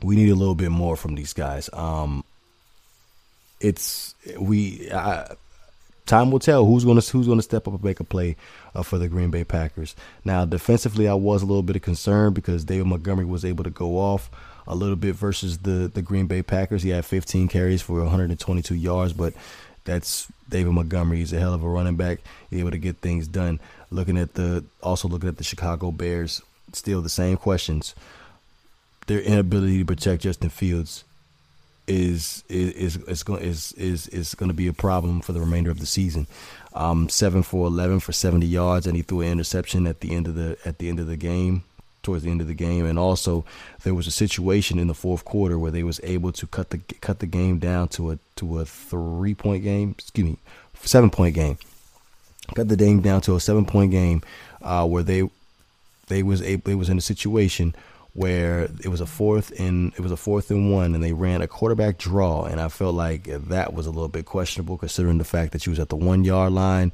we 0.01 0.17
need 0.17 0.29
a 0.29 0.35
little 0.35 0.55
bit 0.55 0.71
more 0.71 0.97
from 0.97 1.15
these 1.15 1.31
guys. 1.31 1.69
Um, 1.71 2.25
it's 3.63 4.13
we. 4.39 4.89
Time 6.05 6.31
will 6.31 6.39
tell 6.39 6.65
who's 6.65 6.83
going 6.83 6.99
to 6.99 7.11
who's 7.11 7.27
going 7.27 7.39
to 7.39 7.43
step 7.43 7.65
up 7.65 7.75
and 7.75 7.83
make 7.83 8.01
a 8.01 8.03
play 8.03 8.35
uh, 8.75 8.83
for 8.83 8.97
the 8.97 9.07
Green 9.07 9.31
Bay 9.31 9.45
Packers. 9.45 9.95
Now, 10.25 10.43
defensively, 10.43 11.07
I 11.07 11.13
was 11.13 11.41
a 11.41 11.45
little 11.45 11.63
bit 11.63 11.77
of 11.77 11.81
concern 11.81 12.33
because 12.33 12.65
David 12.65 12.87
Montgomery 12.87 13.25
was 13.25 13.45
able 13.45 13.63
to 13.63 13.69
go 13.69 13.97
off 13.97 14.29
a 14.67 14.75
little 14.75 14.97
bit 14.97 15.15
versus 15.15 15.59
the 15.59 15.89
the 15.93 16.01
Green 16.01 16.27
Bay 16.27 16.43
Packers. 16.43 16.83
He 16.83 16.89
had 16.89 17.05
15 17.05 17.47
carries 17.47 17.81
for 17.81 18.01
122 18.01 18.75
yards, 18.75 19.13
but 19.13 19.33
that's 19.85 20.27
David 20.49 20.73
Montgomery. 20.73 21.19
He's 21.19 21.31
a 21.31 21.39
hell 21.39 21.53
of 21.53 21.63
a 21.63 21.69
running 21.69 21.95
back. 21.95 22.19
He's 22.49 22.59
able 22.59 22.71
to 22.71 22.77
get 22.77 22.97
things 22.97 23.25
done. 23.25 23.61
Looking 23.89 24.17
at 24.17 24.33
the 24.33 24.65
also 24.81 25.07
looking 25.07 25.29
at 25.29 25.37
the 25.37 25.43
Chicago 25.45 25.91
Bears, 25.91 26.41
still 26.73 27.01
the 27.01 27.09
same 27.09 27.37
questions. 27.37 27.95
Their 29.07 29.21
inability 29.21 29.79
to 29.79 29.85
protect 29.85 30.23
Justin 30.23 30.49
Fields 30.49 31.05
is 31.87 32.43
is 32.49 32.97
is 32.97 33.23
going 33.23 33.41
is 33.41 33.71
is 33.73 34.07
is 34.07 34.35
going 34.35 34.49
to 34.49 34.55
be 34.55 34.67
a 34.67 34.73
problem 34.73 35.21
for 35.21 35.33
the 35.33 35.39
remainder 35.39 35.71
of 35.71 35.79
the 35.79 35.85
season. 35.85 36.27
Um, 36.73 37.09
seven 37.09 37.43
for 37.43 37.67
eleven 37.67 37.99
for 37.99 38.13
seventy 38.13 38.47
yards, 38.47 38.87
and 38.87 38.95
he 38.95 39.01
threw 39.03 39.21
an 39.21 39.31
interception 39.31 39.85
at 39.87 39.99
the 39.99 40.15
end 40.15 40.27
of 40.27 40.35
the 40.35 40.57
at 40.65 40.77
the 40.77 40.89
end 40.89 40.99
of 40.99 41.07
the 41.07 41.17
game. 41.17 41.63
towards 42.03 42.23
the 42.23 42.29
end 42.29 42.41
of 42.41 42.47
the 42.47 42.53
game, 42.53 42.85
and 42.85 42.99
also 42.99 43.45
there 43.83 43.93
was 43.93 44.07
a 44.07 44.11
situation 44.11 44.77
in 44.77 44.87
the 44.87 44.93
fourth 44.93 45.25
quarter 45.25 45.57
where 45.57 45.71
they 45.71 45.83
was 45.83 45.99
able 46.03 46.31
to 46.33 46.45
cut 46.45 46.69
the 46.69 46.77
cut 47.01 47.19
the 47.19 47.25
game 47.25 47.57
down 47.59 47.87
to 47.87 48.11
a 48.11 48.19
to 48.35 48.59
a 48.59 48.65
three 48.65 49.33
point 49.33 49.63
game. 49.63 49.95
Excuse 49.97 50.27
me, 50.31 50.37
seven 50.83 51.09
point 51.09 51.33
game. 51.33 51.57
Cut 52.55 52.67
the 52.67 52.75
game 52.75 53.01
down 53.01 53.21
to 53.21 53.35
a 53.35 53.39
seven 53.39 53.65
point 53.65 53.91
game, 53.91 54.21
uh, 54.61 54.85
where 54.85 55.03
they 55.03 55.29
they 56.07 56.21
was 56.21 56.41
able 56.41 56.71
it 56.71 56.75
was 56.75 56.89
in 56.89 56.97
a 56.97 57.01
situation 57.01 57.73
where 58.13 58.69
it 58.83 58.87
was 58.87 59.01
a 59.01 59.05
fourth 59.05 59.59
and 59.59 59.91
it 59.93 60.01
was 60.01 60.11
a 60.11 60.17
fourth 60.17 60.51
and 60.51 60.71
one, 60.71 60.93
and 60.93 61.03
they 61.03 61.13
ran 61.13 61.41
a 61.41 61.47
quarterback 61.47 61.97
draw, 61.97 62.45
and 62.45 62.61
I 62.61 62.69
felt 62.69 62.95
like 62.95 63.23
that 63.25 63.73
was 63.73 63.87
a 63.87 63.91
little 63.91 64.07
bit 64.07 64.25
questionable 64.25 64.77
considering 64.77 65.17
the 65.17 65.23
fact 65.23 65.51
that 65.53 65.65
you 65.65 65.71
was 65.71 65.79
at 65.79 65.89
the 65.89 65.95
one 65.95 66.23
yard 66.23 66.53
line, 66.53 66.93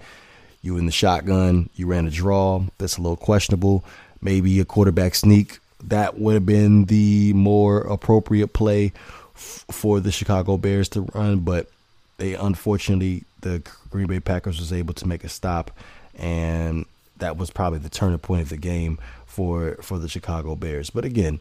you 0.62 0.78
in 0.78 0.86
the 0.86 0.92
shotgun, 0.92 1.70
you 1.76 1.88
ran 1.88 2.08
a 2.08 2.12
draw. 2.12 2.64
That's 2.78 2.98
a 2.98 3.02
little 3.02 3.18
questionable. 3.18 3.84
Maybe 4.22 4.60
a 4.60 4.66
quarterback 4.66 5.16
sneak 5.16 5.60
that 5.86 6.20
would 6.20 6.34
have 6.34 6.46
been 6.46 6.86
the 6.86 7.34
more 7.34 7.80
appropriate 7.82 8.50
play 8.50 8.92
f- 9.36 9.66
for 9.72 10.00
the 10.00 10.12
Chicago 10.12 10.58
Bears 10.58 10.90
to 10.90 11.02
run, 11.14 11.40
but 11.40 11.70
they 12.18 12.34
unfortunately 12.34 13.24
the 13.42 13.62
Green 13.90 14.08
Bay 14.08 14.20
Packers 14.20 14.60
was 14.60 14.74
able 14.74 14.94
to 14.96 15.08
make 15.08 15.24
a 15.24 15.30
stop, 15.30 15.72
and 16.18 16.86
that 17.20 17.38
was 17.38 17.52
probably 17.52 17.80
the 17.80 17.90
turning 17.90 18.20
point 18.20 18.42
of 18.42 18.50
the 18.50 18.58
game 18.58 19.00
for 19.26 19.78
for 19.82 20.00
the 20.00 20.10
Chicago 20.10 20.56
Bears. 20.56 20.90
But 20.90 21.06
again, 21.06 21.40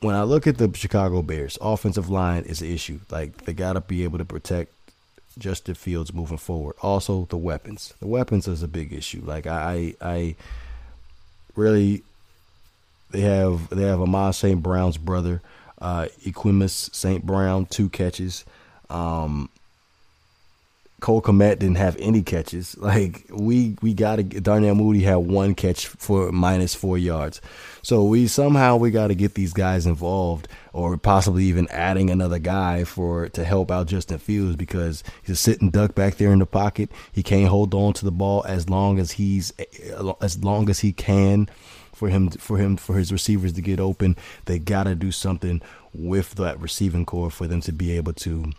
when 0.00 0.14
I 0.14 0.22
look 0.22 0.46
at 0.46 0.58
the 0.58 0.70
Chicago 0.74 1.22
Bears, 1.22 1.58
offensive 1.60 2.10
line 2.10 2.44
is 2.44 2.60
an 2.60 2.68
issue. 2.70 3.00
Like 3.10 3.44
they 3.44 3.52
got 3.52 3.74
to 3.74 3.80
be 3.80 4.04
able 4.04 4.18
to 4.18 4.24
protect 4.24 4.72
Justin 5.38 5.74
Fields 5.74 6.12
moving 6.12 6.38
forward. 6.38 6.76
Also, 6.82 7.26
the 7.30 7.36
weapons. 7.36 7.94
The 8.00 8.06
weapons 8.06 8.46
is 8.46 8.62
a 8.62 8.68
big 8.68 8.92
issue. 8.92 9.22
Like 9.24 9.46
I 9.46 9.94
I 10.00 10.36
really 11.56 12.02
they 13.10 13.20
have 13.22 13.68
they 13.70 13.84
have 13.84 14.00
Amon 14.00 14.32
St. 14.32 14.62
Brown's 14.62 14.98
brother, 14.98 15.40
uh 15.80 16.08
Equanimeous 16.24 16.94
St. 16.94 17.24
Brown, 17.24 17.66
two 17.66 17.88
catches. 17.88 18.44
Um 18.90 19.48
Cole 21.02 21.20
Kmet 21.20 21.58
didn't 21.58 21.74
have 21.74 21.96
any 21.98 22.22
catches. 22.22 22.76
Like 22.92 23.26
we 23.30 23.76
we 23.80 23.94
got 23.94 24.16
to 24.16 24.22
Darnell 24.22 24.74
Mooney 24.74 25.00
had 25.00 25.16
one 25.16 25.54
catch 25.54 25.86
for 25.86 26.30
minus 26.30 26.74
four 26.74 26.98
yards. 26.98 27.40
So 27.82 28.04
we 28.04 28.26
somehow 28.26 28.76
we 28.76 28.90
got 28.90 29.08
to 29.08 29.14
get 29.14 29.34
these 29.34 29.54
guys 29.54 29.86
involved, 29.86 30.46
or 30.74 30.98
possibly 30.98 31.44
even 31.44 31.68
adding 31.68 32.10
another 32.10 32.38
guy 32.38 32.84
for 32.84 33.30
to 33.30 33.44
help 33.44 33.70
out 33.70 33.86
Justin 33.86 34.18
Fields 34.18 34.56
because 34.56 35.02
he's 35.22 35.34
a 35.34 35.36
sitting 35.36 35.70
duck 35.70 35.94
back 35.94 36.16
there 36.16 36.32
in 36.32 36.38
the 36.38 36.46
pocket. 36.46 36.90
He 37.12 37.22
can't 37.22 37.48
hold 37.48 37.72
on 37.72 37.94
to 37.94 38.04
the 38.04 38.12
ball 38.12 38.44
as 38.46 38.68
long 38.68 38.98
as 38.98 39.12
he's 39.12 39.52
as 40.20 40.42
long 40.44 40.68
as 40.68 40.80
he 40.80 40.92
can 40.92 41.48
for 41.94 42.08
him 42.08 42.30
for 42.30 42.58
him 42.58 42.76
for 42.76 42.98
his 42.98 43.10
receivers 43.10 43.54
to 43.54 43.62
get 43.62 43.80
open. 43.80 44.16
They 44.44 44.58
got 44.58 44.84
to 44.84 44.94
do 44.94 45.10
something 45.10 45.62
with 45.94 46.34
that 46.34 46.60
receiving 46.60 47.06
core 47.06 47.30
for 47.30 47.46
them 47.46 47.60
to 47.62 47.72
be 47.72 47.96
able 47.96 48.12
to 48.14 48.52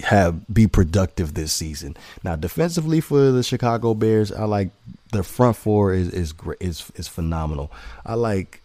have 0.00 0.46
be 0.52 0.66
productive 0.66 1.34
this 1.34 1.52
season. 1.52 1.96
Now, 2.22 2.36
defensively 2.36 3.00
for 3.00 3.30
the 3.30 3.42
Chicago 3.42 3.94
Bears, 3.94 4.32
I 4.32 4.44
like 4.44 4.70
the 5.12 5.22
front 5.22 5.56
four 5.56 5.92
is 5.92 6.08
is 6.10 6.34
is 6.60 6.90
is 6.96 7.08
phenomenal. 7.08 7.70
I 8.04 8.14
like 8.14 8.62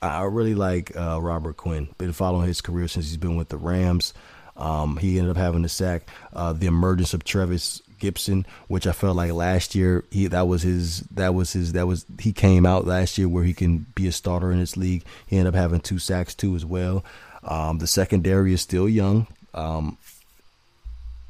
I 0.00 0.22
really 0.22 0.54
like 0.54 0.96
uh, 0.96 1.20
Robert 1.20 1.56
Quinn. 1.56 1.88
Been 1.98 2.12
following 2.12 2.46
his 2.46 2.60
career 2.60 2.88
since 2.88 3.06
he's 3.06 3.16
been 3.16 3.36
with 3.36 3.48
the 3.48 3.56
Rams. 3.56 4.14
Um, 4.56 4.96
he 4.96 5.18
ended 5.18 5.30
up 5.30 5.36
having 5.36 5.64
a 5.64 5.68
sack. 5.68 6.02
Uh, 6.32 6.52
the 6.52 6.66
emergence 6.66 7.14
of 7.14 7.24
Trevis 7.24 7.80
Gipson, 8.00 8.44
which 8.68 8.86
I 8.86 8.92
felt 8.92 9.16
like 9.16 9.32
last 9.32 9.74
year 9.74 10.04
he 10.10 10.26
that 10.28 10.46
was 10.46 10.62
his 10.62 11.00
that 11.12 11.34
was 11.34 11.52
his 11.52 11.72
that 11.72 11.86
was 11.86 12.06
he 12.20 12.32
came 12.32 12.64
out 12.66 12.86
last 12.86 13.18
year 13.18 13.28
where 13.28 13.44
he 13.44 13.54
can 13.54 13.86
be 13.94 14.06
a 14.06 14.12
starter 14.12 14.52
in 14.52 14.58
this 14.58 14.76
league. 14.76 15.04
He 15.26 15.36
ended 15.36 15.54
up 15.54 15.58
having 15.58 15.80
two 15.80 15.98
sacks 15.98 16.34
too 16.34 16.54
as 16.54 16.64
well. 16.64 17.04
Um, 17.42 17.78
the 17.78 17.86
secondary 17.86 18.52
is 18.52 18.60
still 18.60 18.88
young. 18.88 19.26
Um, 19.54 19.96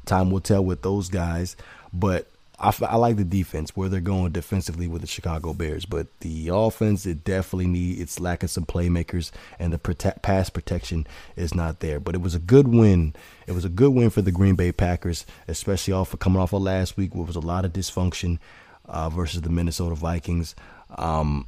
Time 0.09 0.31
will 0.31 0.41
tell 0.41 0.63
with 0.63 0.81
those 0.81 1.07
guys, 1.09 1.55
but 1.93 2.27
I, 2.59 2.73
I, 2.81 2.95
like 2.97 3.15
the 3.15 3.23
defense 3.23 3.75
where 3.75 3.87
they're 3.87 4.01
going 4.01 4.31
defensively 4.31 4.87
with 4.87 5.01
the 5.01 5.07
Chicago 5.07 5.53
Bears, 5.53 5.85
but 5.85 6.07
the 6.19 6.49
offense 6.51 7.05
it 7.05 7.23
definitely 7.23 7.67
need 7.67 7.99
it's 7.99 8.19
lacking 8.19 8.49
some 8.49 8.65
playmakers 8.65 9.31
and 9.59 9.71
the 9.71 9.79
pass 10.21 10.49
protection 10.49 11.07
is 11.37 11.53
not 11.53 11.79
there. 11.79 11.99
But 11.99 12.15
it 12.15 12.21
was 12.21 12.35
a 12.35 12.39
good 12.39 12.67
win. 12.67 13.13
It 13.47 13.53
was 13.53 13.63
a 13.63 13.69
good 13.69 13.91
win 13.91 14.09
for 14.09 14.21
the 14.21 14.31
Green 14.31 14.55
Bay 14.55 14.71
Packers, 14.73 15.25
especially 15.47 15.93
off 15.93 16.13
of 16.13 16.19
coming 16.19 16.41
off 16.41 16.51
of 16.51 16.61
last 16.61 16.97
week 16.97 17.15
where 17.15 17.25
was 17.25 17.37
a 17.37 17.41
lot 17.41 17.63
of 17.63 17.71
dysfunction 17.71 18.39
uh, 18.85 19.09
versus 19.09 19.41
the 19.41 19.49
Minnesota 19.49 19.95
Vikings. 19.95 20.53
Um, 20.97 21.45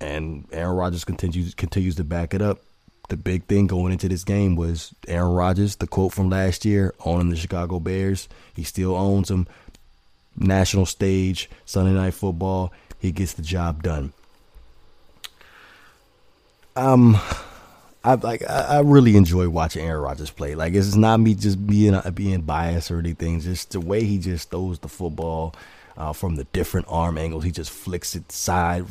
and 0.00 0.46
Aaron 0.52 0.76
Rodgers 0.76 1.04
continues 1.04 1.54
continues 1.54 1.96
to 1.96 2.04
back 2.04 2.34
it 2.34 2.42
up 2.42 2.60
the 3.12 3.16
big 3.18 3.44
thing 3.44 3.66
going 3.66 3.92
into 3.92 4.08
this 4.08 4.24
game 4.24 4.56
was 4.56 4.94
Aaron 5.06 5.32
Rodgers, 5.32 5.76
the 5.76 5.86
quote 5.86 6.14
from 6.14 6.30
last 6.30 6.64
year, 6.64 6.94
owning 7.04 7.28
the 7.28 7.36
Chicago 7.36 7.78
Bears. 7.78 8.26
He 8.54 8.64
still 8.64 8.96
owns 8.96 9.28
them. 9.28 9.46
National 10.34 10.86
stage, 10.86 11.50
Sunday 11.66 11.92
night 11.92 12.14
football, 12.14 12.72
he 12.98 13.12
gets 13.12 13.34
the 13.34 13.42
job 13.42 13.82
done. 13.82 14.14
Um 16.74 17.20
I 18.02 18.14
like 18.14 18.48
I 18.48 18.80
really 18.80 19.14
enjoy 19.16 19.46
watching 19.50 19.84
Aaron 19.84 20.04
Rodgers 20.04 20.30
play. 20.30 20.54
Like 20.54 20.72
it's 20.72 20.94
not 20.94 21.20
me 21.20 21.34
just 21.34 21.66
being 21.66 22.00
being 22.14 22.40
biased 22.40 22.90
or 22.90 22.98
anything. 22.98 23.40
Just 23.40 23.72
the 23.72 23.80
way 23.80 24.04
he 24.04 24.16
just 24.16 24.48
throws 24.48 24.78
the 24.78 24.88
football 24.88 25.54
uh, 25.98 26.14
from 26.14 26.36
the 26.36 26.44
different 26.44 26.86
arm 26.88 27.18
angles. 27.18 27.44
He 27.44 27.50
just 27.50 27.70
flicks 27.72 28.14
it 28.14 28.32
side, 28.32 28.86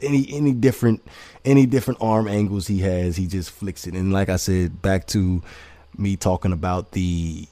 any 0.00 0.26
any 0.30 0.52
different 0.52 1.02
any 1.44 1.66
different 1.66 2.00
arm 2.02 2.28
angles 2.28 2.66
he 2.66 2.80
has, 2.80 3.16
he 3.16 3.26
just 3.26 3.50
flicks 3.50 3.86
it. 3.86 3.94
And 3.94 4.12
like 4.12 4.28
I 4.28 4.36
said, 4.36 4.80
back 4.82 5.06
to 5.08 5.42
me 5.96 6.16
talking 6.16 6.52
about 6.52 6.92
the 6.92 7.46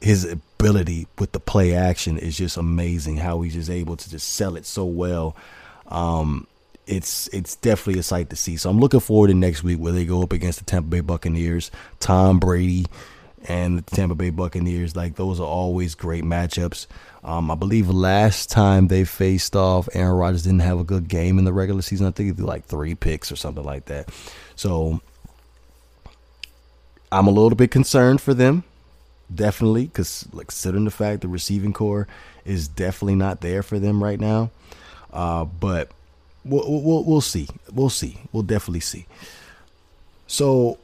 his 0.00 0.24
ability 0.24 1.06
with 1.18 1.32
the 1.32 1.40
play 1.40 1.74
action 1.74 2.18
is 2.18 2.36
just 2.36 2.56
amazing. 2.56 3.16
How 3.16 3.40
he's 3.42 3.54
just 3.54 3.70
able 3.70 3.96
to 3.96 4.10
just 4.10 4.28
sell 4.30 4.56
it 4.56 4.66
so 4.66 4.84
well. 4.84 5.36
Um, 5.88 6.46
it's 6.86 7.28
it's 7.28 7.56
definitely 7.56 8.00
a 8.00 8.02
sight 8.02 8.30
to 8.30 8.36
see. 8.36 8.56
So 8.56 8.70
I'm 8.70 8.80
looking 8.80 9.00
forward 9.00 9.28
to 9.28 9.34
next 9.34 9.62
week 9.62 9.78
where 9.78 9.92
they 9.92 10.04
go 10.04 10.22
up 10.22 10.32
against 10.32 10.58
the 10.58 10.64
Tampa 10.64 10.88
Bay 10.88 11.00
Buccaneers, 11.00 11.70
Tom 12.00 12.38
Brady, 12.38 12.86
and 13.44 13.78
the 13.78 13.82
Tampa 13.82 14.14
Bay 14.14 14.30
Buccaneers. 14.30 14.96
Like 14.96 15.16
those 15.16 15.38
are 15.40 15.46
always 15.46 15.94
great 15.94 16.24
matchups. 16.24 16.86
Um, 17.24 17.50
I 17.50 17.54
believe 17.54 17.88
last 17.88 18.50
time 18.50 18.88
they 18.88 19.04
faced 19.04 19.54
off, 19.54 19.88
Aaron 19.94 20.16
Rodgers 20.16 20.42
didn't 20.42 20.60
have 20.60 20.80
a 20.80 20.84
good 20.84 21.08
game 21.08 21.38
in 21.38 21.44
the 21.44 21.52
regular 21.52 21.82
season. 21.82 22.06
I 22.06 22.10
think 22.10 22.28
he 22.28 22.34
threw 22.34 22.46
like 22.46 22.64
three 22.64 22.94
picks 22.94 23.30
or 23.30 23.36
something 23.36 23.62
like 23.64 23.84
that. 23.86 24.08
So 24.56 25.00
I'm 27.12 27.28
a 27.28 27.30
little 27.30 27.50
bit 27.50 27.70
concerned 27.70 28.20
for 28.20 28.34
them, 28.34 28.64
definitely, 29.32 29.84
because 29.84 30.26
like, 30.32 30.48
considering 30.48 30.84
the 30.84 30.90
fact 30.90 31.20
the 31.20 31.28
receiving 31.28 31.72
core 31.72 32.08
is 32.44 32.66
definitely 32.66 33.14
not 33.14 33.40
there 33.40 33.62
for 33.62 33.78
them 33.78 34.02
right 34.02 34.18
now. 34.18 34.50
Uh, 35.12 35.44
but 35.44 35.90
we'll, 36.44 36.82
we'll 36.82 37.04
we'll 37.04 37.20
see. 37.20 37.48
We'll 37.72 37.90
see. 37.90 38.18
We'll 38.32 38.42
definitely 38.42 38.80
see. 38.80 39.06
So 40.26 40.78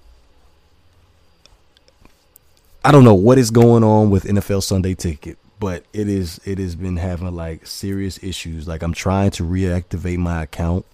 I 2.84 2.92
don't 2.92 3.04
know 3.04 3.14
what 3.14 3.38
is 3.38 3.50
going 3.50 3.82
on 3.82 4.10
with 4.10 4.24
NFL 4.24 4.62
Sunday 4.62 4.94
Ticket, 4.94 5.38
but 5.58 5.84
it 5.92 6.08
is 6.08 6.40
it 6.44 6.58
has 6.58 6.74
been 6.74 6.96
having 6.96 7.34
like 7.34 7.66
serious 7.66 8.22
issues. 8.22 8.68
Like 8.68 8.82
I'm 8.82 8.94
trying 8.94 9.30
to 9.32 9.44
reactivate 9.44 10.18
my 10.18 10.42
account 10.42 10.84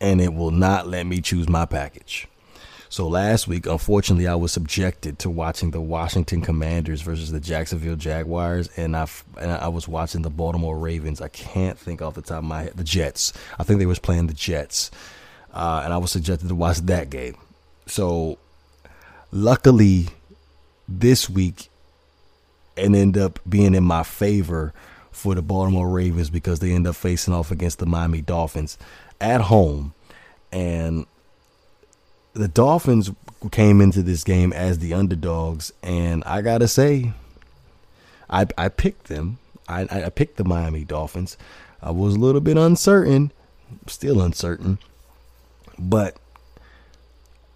and 0.00 0.20
it 0.20 0.32
will 0.34 0.50
not 0.50 0.86
let 0.86 1.06
me 1.06 1.20
choose 1.20 1.48
my 1.48 1.66
package. 1.66 2.28
So 2.88 3.08
last 3.08 3.48
week, 3.48 3.66
unfortunately, 3.66 4.28
I 4.28 4.36
was 4.36 4.52
subjected 4.52 5.18
to 5.20 5.30
watching 5.30 5.72
the 5.72 5.80
Washington 5.80 6.40
Commanders 6.40 7.02
versus 7.02 7.32
the 7.32 7.40
Jacksonville 7.40 7.96
Jaguars, 7.96 8.68
and 8.76 8.96
I 8.96 9.06
and 9.40 9.50
I 9.50 9.68
was 9.68 9.88
watching 9.88 10.22
the 10.22 10.30
Baltimore 10.30 10.78
Ravens. 10.78 11.20
I 11.20 11.28
can't 11.28 11.78
think 11.78 12.00
off 12.00 12.14
the 12.14 12.22
top 12.22 12.38
of 12.38 12.44
my 12.44 12.62
head. 12.62 12.76
The 12.76 12.84
Jets. 12.84 13.32
I 13.58 13.64
think 13.64 13.80
they 13.80 13.86
was 13.86 13.98
playing 13.98 14.28
the 14.28 14.34
Jets, 14.34 14.90
uh, 15.52 15.82
and 15.84 15.92
I 15.92 15.98
was 15.98 16.12
subjected 16.12 16.48
to 16.48 16.54
watch 16.54 16.78
that 16.78 17.10
game. 17.10 17.36
So 17.86 18.38
luckily, 19.32 20.06
this 20.88 21.28
week 21.28 21.68
and 22.76 22.94
end 22.94 23.16
up 23.16 23.38
being 23.48 23.74
in 23.74 23.84
my 23.84 24.02
favor 24.02 24.72
for 25.10 25.34
the 25.34 25.42
Baltimore 25.42 25.88
Ravens 25.88 26.30
because 26.30 26.60
they 26.60 26.72
end 26.72 26.86
up 26.86 26.94
facing 26.94 27.32
off 27.32 27.50
against 27.50 27.78
the 27.78 27.86
Miami 27.86 28.20
Dolphins 28.20 28.76
at 29.20 29.42
home. 29.42 29.94
And 30.52 31.06
the 32.34 32.48
Dolphins 32.48 33.10
came 33.50 33.80
into 33.80 34.02
this 34.02 34.24
game 34.24 34.52
as 34.52 34.78
the 34.78 34.92
underdogs, 34.92 35.72
and 35.82 36.22
I 36.24 36.42
gotta 36.42 36.68
say, 36.68 37.12
I 38.28 38.46
I 38.58 38.68
picked 38.68 39.04
them. 39.04 39.38
I 39.68 39.86
I 39.90 40.10
picked 40.10 40.36
the 40.36 40.44
Miami 40.44 40.84
Dolphins. 40.84 41.36
I 41.82 41.90
was 41.90 42.14
a 42.14 42.18
little 42.18 42.40
bit 42.40 42.56
uncertain, 42.56 43.32
still 43.86 44.20
uncertain, 44.20 44.78
but 45.78 46.16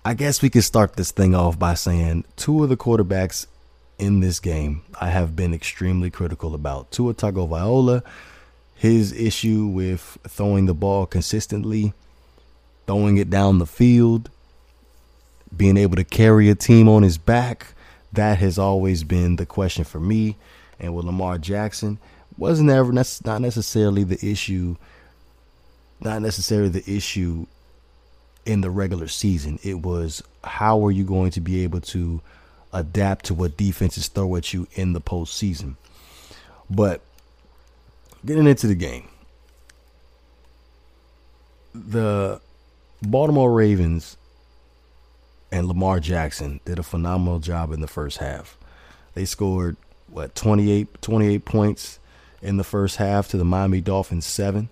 I 0.04 0.14
guess 0.14 0.40
we 0.40 0.50
could 0.50 0.64
start 0.64 0.96
this 0.96 1.10
thing 1.10 1.34
off 1.34 1.58
by 1.58 1.74
saying 1.74 2.24
two 2.36 2.62
of 2.62 2.70
the 2.70 2.76
quarterbacks 2.76 3.46
in 4.00 4.21
this 4.21 4.40
game 4.40 4.83
I 5.00 5.11
have 5.11 5.37
been 5.37 5.54
extremely 5.54 6.11
critical 6.11 6.54
about. 6.54 6.90
Tua 6.90 7.14
Tagovailoa, 7.14 8.02
his 8.75 9.12
issue 9.12 9.66
with 9.66 10.19
throwing 10.26 10.66
the 10.66 10.75
ball 10.75 11.07
consistently, 11.07 11.92
throwing 12.87 13.19
it 13.19 13.30
down 13.30 13.59
the 13.59 13.66
field, 13.66 14.30
being 15.54 15.76
able 15.76 15.97
to 15.97 16.04
carry 16.04 16.49
a 16.49 16.54
team 16.54 16.88
on 16.88 17.02
his 17.02 17.19
back, 17.19 17.75
that 18.12 18.38
has 18.38 18.59
always 18.59 19.04
been 19.04 19.37
the 19.37 19.47
question 19.47 19.85
for 19.85 20.00
me. 20.00 20.37
And 20.80 20.95
with 20.95 21.04
Lamar 21.04 21.37
Jackson, 21.37 21.99
wasn't 22.38 22.71
ever 22.71 22.90
that's 22.92 23.23
not 23.25 23.42
necessarily 23.42 24.02
the 24.02 24.19
issue, 24.26 24.76
not 26.00 26.23
necessarily 26.23 26.71
the 26.71 26.90
issue 26.90 27.47
in 28.47 28.62
the 28.62 28.71
regular 28.71 29.09
season. 29.09 29.59
It 29.62 29.80
was 29.80 30.23
how 30.42 30.85
are 30.87 30.90
you 30.90 31.04
going 31.04 31.33
to 31.33 31.40
be 31.40 31.62
able 31.64 31.83
to 31.83 32.23
adapt 32.72 33.26
to 33.26 33.34
what 33.34 33.56
defenses 33.56 34.08
throw 34.08 34.36
at 34.36 34.52
you 34.52 34.66
in 34.74 34.92
the 34.92 35.00
postseason. 35.00 35.76
But 36.68 37.00
getting 38.24 38.46
into 38.46 38.66
the 38.66 38.74
game, 38.74 39.08
the 41.74 42.40
Baltimore 43.02 43.52
Ravens 43.52 44.16
and 45.52 45.66
Lamar 45.66 46.00
Jackson 46.00 46.60
did 46.64 46.78
a 46.78 46.82
phenomenal 46.82 47.40
job 47.40 47.72
in 47.72 47.80
the 47.80 47.88
first 47.88 48.18
half. 48.18 48.56
They 49.14 49.24
scored 49.24 49.76
what 50.08 50.34
28, 50.34 51.02
28 51.02 51.44
points 51.44 51.98
in 52.42 52.56
the 52.56 52.64
first 52.64 52.96
half 52.96 53.28
to 53.28 53.36
the 53.36 53.44
Miami 53.44 53.80
Dolphins 53.80 54.26
seven. 54.26 54.68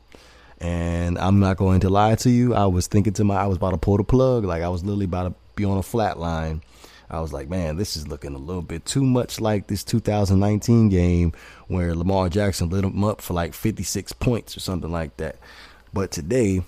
And 0.60 1.18
I'm 1.18 1.38
not 1.38 1.56
going 1.56 1.80
to 1.80 1.90
lie 1.90 2.16
to 2.16 2.30
you. 2.30 2.54
I 2.54 2.66
was 2.66 2.88
thinking 2.88 3.12
to 3.14 3.24
my, 3.24 3.36
I 3.36 3.46
was 3.46 3.56
about 3.56 3.70
to 3.70 3.76
pull 3.76 3.96
the 3.96 4.04
plug. 4.04 4.44
Like 4.44 4.62
I 4.62 4.68
was 4.68 4.82
literally 4.84 5.04
about 5.04 5.28
to 5.28 5.34
be 5.54 5.64
on 5.64 5.78
a 5.78 5.82
flat 5.82 6.18
line. 6.18 6.62
I 7.10 7.20
was 7.20 7.32
like, 7.32 7.48
man, 7.48 7.76
this 7.76 7.96
is 7.96 8.08
looking 8.08 8.34
a 8.34 8.38
little 8.38 8.62
bit 8.62 8.84
too 8.84 9.02
much 9.02 9.40
like 9.40 9.66
this 9.66 9.82
2019 9.84 10.88
game 10.88 11.32
where 11.66 11.94
Lamar 11.94 12.28
Jackson 12.28 12.68
lit 12.68 12.84
him 12.84 13.02
up 13.02 13.20
for 13.20 13.34
like 13.34 13.54
56 13.54 14.12
points 14.14 14.56
or 14.56 14.60
something 14.60 14.90
like 14.90 15.16
that. 15.16 15.36
But 15.92 16.10
today, 16.10 16.62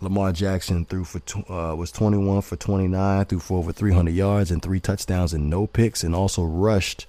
Lamar 0.00 0.32
Jackson 0.32 0.84
threw 0.84 1.04
for 1.04 1.20
uh, 1.52 1.74
was 1.74 1.90
21 1.90 2.42
for 2.42 2.56
29, 2.56 3.24
threw 3.24 3.40
for 3.40 3.58
over 3.58 3.72
300 3.72 4.14
yards 4.14 4.50
and 4.50 4.62
three 4.62 4.80
touchdowns 4.80 5.32
and 5.32 5.50
no 5.50 5.66
picks, 5.66 6.04
and 6.04 6.14
also 6.14 6.44
rushed. 6.44 7.06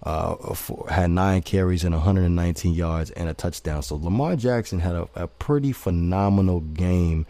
Uh, 0.00 0.54
for, 0.54 0.88
had 0.88 1.10
nine 1.10 1.42
carries 1.42 1.82
and 1.82 1.92
119 1.92 2.72
yards 2.72 3.10
and 3.10 3.28
a 3.28 3.34
touchdown. 3.34 3.82
So 3.82 3.96
Lamar 3.96 4.36
Jackson 4.36 4.78
had 4.78 4.94
a, 4.94 5.08
a 5.16 5.26
pretty 5.26 5.72
phenomenal 5.72 6.60
game 6.60 7.26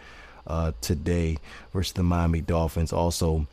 uh, 0.46 0.72
today 0.82 1.38
versus 1.72 1.94
the 1.94 2.02
Miami 2.02 2.42
Dolphins. 2.42 2.92
Also, 2.92 3.46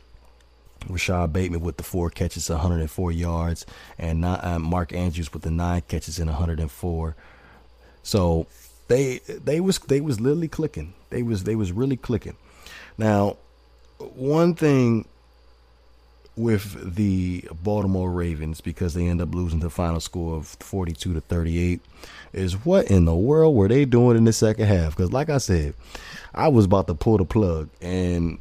Rashod 0.88 1.32
Bateman 1.32 1.60
with 1.60 1.76
the 1.76 1.82
four 1.82 2.10
catches, 2.10 2.48
104 2.48 3.12
yards, 3.12 3.66
and 3.98 4.20
not, 4.20 4.44
uh, 4.44 4.58
Mark 4.58 4.92
Andrews 4.92 5.32
with 5.32 5.42
the 5.42 5.50
nine 5.50 5.82
catches 5.88 6.18
and 6.18 6.28
104. 6.28 7.16
So 8.02 8.46
they 8.88 9.18
they 9.26 9.60
was 9.60 9.78
they 9.80 10.00
was 10.00 10.20
literally 10.20 10.48
clicking. 10.48 10.94
They 11.10 11.22
was 11.22 11.44
they 11.44 11.56
was 11.56 11.72
really 11.72 11.96
clicking. 11.96 12.36
Now, 12.98 13.36
one 13.98 14.54
thing 14.54 15.06
with 16.36 16.94
the 16.96 17.48
Baltimore 17.62 18.10
Ravens 18.10 18.60
because 18.60 18.94
they 18.94 19.06
end 19.06 19.22
up 19.22 19.34
losing 19.34 19.60
the 19.60 19.70
final 19.70 20.00
score 20.00 20.36
of 20.36 20.48
42 20.60 21.14
to 21.14 21.20
38 21.22 21.80
is 22.34 22.64
what 22.64 22.90
in 22.90 23.06
the 23.06 23.14
world 23.14 23.56
were 23.56 23.68
they 23.68 23.86
doing 23.86 24.18
in 24.18 24.24
the 24.24 24.32
second 24.32 24.66
half? 24.66 24.94
Because 24.94 25.12
like 25.12 25.30
I 25.30 25.38
said, 25.38 25.74
I 26.34 26.48
was 26.48 26.66
about 26.66 26.88
to 26.88 26.94
pull 26.94 27.16
the 27.16 27.24
plug 27.24 27.70
and 27.80 28.38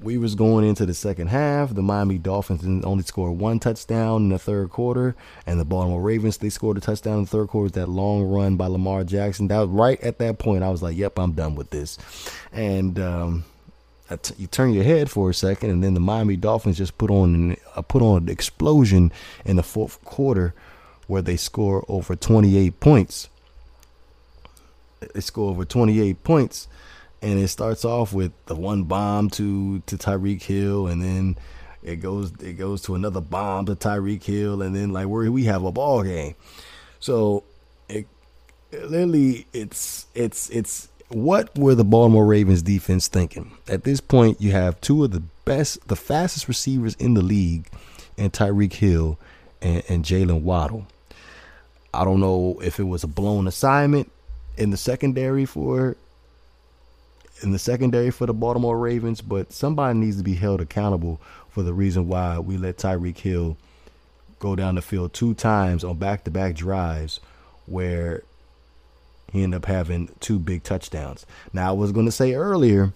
we 0.00 0.16
was 0.16 0.34
going 0.34 0.64
into 0.64 0.86
the 0.86 0.94
second 0.94 1.28
half. 1.28 1.74
The 1.74 1.82
Miami 1.82 2.18
Dolphins 2.18 2.84
only 2.84 3.02
scored 3.02 3.38
one 3.38 3.58
touchdown 3.58 4.22
in 4.22 4.28
the 4.28 4.38
third 4.38 4.70
quarter, 4.70 5.16
and 5.46 5.58
the 5.58 5.64
Baltimore 5.64 6.00
Ravens 6.00 6.36
they 6.36 6.50
scored 6.50 6.76
a 6.76 6.80
touchdown 6.80 7.18
in 7.18 7.24
the 7.24 7.30
third 7.30 7.48
quarter. 7.48 7.70
That 7.70 7.88
long 7.88 8.22
run 8.22 8.56
by 8.56 8.66
Lamar 8.66 9.04
Jackson. 9.04 9.48
That 9.48 9.58
was 9.58 9.68
right 9.68 10.00
at 10.00 10.18
that 10.18 10.38
point. 10.38 10.62
I 10.62 10.70
was 10.70 10.82
like, 10.82 10.96
"Yep, 10.96 11.18
I'm 11.18 11.32
done 11.32 11.54
with 11.56 11.70
this." 11.70 11.98
And 12.52 12.98
um, 13.00 13.44
you 14.36 14.46
turn 14.46 14.72
your 14.72 14.84
head 14.84 15.10
for 15.10 15.30
a 15.30 15.34
second, 15.34 15.70
and 15.70 15.82
then 15.82 15.94
the 15.94 16.00
Miami 16.00 16.36
Dolphins 16.36 16.78
just 16.78 16.96
put 16.96 17.10
on 17.10 17.56
uh, 17.74 17.82
put 17.82 18.02
on 18.02 18.22
an 18.22 18.28
explosion 18.28 19.12
in 19.44 19.56
the 19.56 19.62
fourth 19.64 20.02
quarter, 20.04 20.54
where 21.08 21.22
they 21.22 21.36
score 21.36 21.84
over 21.88 22.14
28 22.14 22.78
points. 22.78 23.28
They 25.14 25.20
score 25.20 25.50
over 25.50 25.64
28 25.64 26.22
points 26.24 26.68
and 27.22 27.38
it 27.38 27.48
starts 27.48 27.84
off 27.84 28.12
with 28.12 28.32
the 28.46 28.54
one 28.54 28.84
bomb 28.84 29.30
to 29.30 29.80
to 29.80 29.96
Tyreek 29.96 30.42
Hill, 30.42 30.86
and 30.86 31.02
then 31.02 31.36
it 31.82 31.96
goes 31.96 32.32
it 32.40 32.54
goes 32.54 32.82
to 32.82 32.94
another 32.94 33.20
bomb 33.20 33.66
to 33.66 33.74
Tyreek 33.74 34.24
Hill, 34.24 34.62
and 34.62 34.74
then 34.74 34.92
like 34.92 35.08
where 35.08 35.30
we 35.30 35.44
have 35.44 35.64
a 35.64 35.72
ball 35.72 36.02
game. 36.02 36.34
So 37.00 37.44
it, 37.88 38.06
it 38.70 38.90
literally 38.90 39.46
it's 39.52 40.06
it's 40.14 40.48
it's 40.50 40.88
what 41.08 41.56
were 41.58 41.74
the 41.74 41.84
Baltimore 41.84 42.26
Ravens 42.26 42.62
defense 42.62 43.08
thinking? 43.08 43.52
At 43.66 43.84
this 43.84 44.00
point, 44.00 44.40
you 44.40 44.52
have 44.52 44.80
two 44.80 45.04
of 45.04 45.10
the 45.10 45.22
best, 45.44 45.86
the 45.88 45.96
fastest 45.96 46.48
receivers 46.48 46.94
in 46.96 47.14
the 47.14 47.22
league, 47.22 47.68
and 48.16 48.32
Tyreek 48.32 48.74
Hill 48.74 49.18
and, 49.62 49.82
and 49.88 50.04
Jaylen 50.04 50.42
Waddle. 50.42 50.86
I 51.94 52.04
don't 52.04 52.20
know 52.20 52.60
if 52.62 52.78
it 52.78 52.84
was 52.84 53.02
a 53.02 53.08
blown 53.08 53.46
assignment 53.46 54.12
in 54.56 54.70
the 54.70 54.76
secondary 54.76 55.46
for 55.46 55.96
in 57.42 57.52
the 57.52 57.58
secondary 57.58 58.10
for 58.10 58.26
the 58.26 58.34
Baltimore 58.34 58.78
Ravens, 58.78 59.20
but 59.20 59.52
somebody 59.52 59.98
needs 59.98 60.16
to 60.18 60.22
be 60.22 60.34
held 60.34 60.60
accountable 60.60 61.20
for 61.50 61.62
the 61.62 61.72
reason 61.72 62.08
why 62.08 62.38
we 62.38 62.56
let 62.56 62.76
Tyreek 62.76 63.18
Hill 63.18 63.56
go 64.38 64.54
down 64.54 64.76
the 64.76 64.82
field 64.82 65.12
two 65.12 65.34
times 65.34 65.82
on 65.84 65.96
back 65.96 66.24
to 66.24 66.30
back 66.30 66.54
drives 66.54 67.20
where 67.66 68.22
he 69.32 69.42
ended 69.42 69.58
up 69.58 69.66
having 69.66 70.10
two 70.20 70.38
big 70.38 70.62
touchdowns. 70.62 71.26
Now 71.52 71.68
I 71.68 71.72
was 71.72 71.92
gonna 71.92 72.12
say 72.12 72.34
earlier 72.34 72.92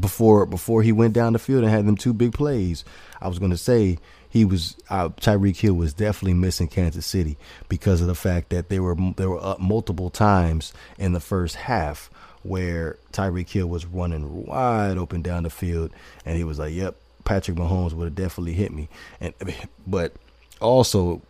before 0.00 0.46
before 0.46 0.82
he 0.82 0.92
went 0.92 1.14
down 1.14 1.32
the 1.32 1.38
field 1.38 1.62
and 1.62 1.72
had 1.72 1.86
them 1.86 1.96
two 1.96 2.12
big 2.12 2.32
plays, 2.32 2.84
I 3.20 3.28
was 3.28 3.38
gonna 3.38 3.56
say 3.56 3.98
he 4.28 4.44
was 4.44 4.76
uh, 4.90 5.08
Tyreek 5.08 5.56
Hill 5.56 5.74
was 5.74 5.94
definitely 5.94 6.34
missing 6.34 6.68
Kansas 6.68 7.06
City 7.06 7.36
because 7.68 8.00
of 8.00 8.06
the 8.06 8.14
fact 8.14 8.50
that 8.50 8.68
there 8.68 8.82
were 8.82 8.96
there 9.16 9.30
were 9.30 9.42
up 9.42 9.60
multiple 9.60 10.10
times 10.10 10.72
in 10.98 11.12
the 11.12 11.20
first 11.20 11.56
half 11.56 12.10
where 12.42 12.96
Tyreek 13.12 13.48
Hill 13.48 13.66
was 13.66 13.86
running 13.86 14.46
wide 14.46 14.98
open 14.98 15.22
down 15.22 15.42
the 15.42 15.50
field, 15.50 15.92
and 16.24 16.36
he 16.36 16.44
was 16.44 16.58
like, 16.58 16.74
"Yep, 16.74 16.96
Patrick 17.24 17.56
Mahomes 17.56 17.92
would 17.92 18.04
have 18.04 18.14
definitely 18.14 18.54
hit 18.54 18.72
me." 18.72 18.88
And 19.20 19.34
but 19.86 20.12
also 20.60 21.22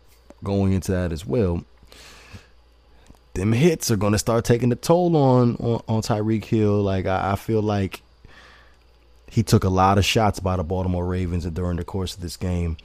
going 0.43 0.73
into 0.73 0.91
that 0.91 1.11
as 1.11 1.25
well, 1.25 1.63
them 3.33 3.53
hits 3.53 3.91
are 3.91 3.97
going 3.97 4.13
to 4.13 4.19
start 4.19 4.45
taking 4.45 4.69
the 4.69 4.75
toll 4.75 5.15
on 5.15 5.55
on, 5.57 5.81
on 5.87 6.01
Tyreek 6.01 6.45
Hill. 6.45 6.81
Like 6.81 7.05
I, 7.05 7.33
I 7.33 7.35
feel 7.35 7.61
like 7.61 8.01
he 9.27 9.43
took 9.43 9.63
a 9.63 9.69
lot 9.69 9.97
of 9.97 10.05
shots 10.05 10.39
by 10.39 10.55
the 10.57 10.63
Baltimore 10.63 11.05
Ravens 11.05 11.45
during 11.45 11.77
the 11.77 11.83
course 11.83 12.15
of 12.15 12.21
this 12.21 12.35
game 12.35 12.77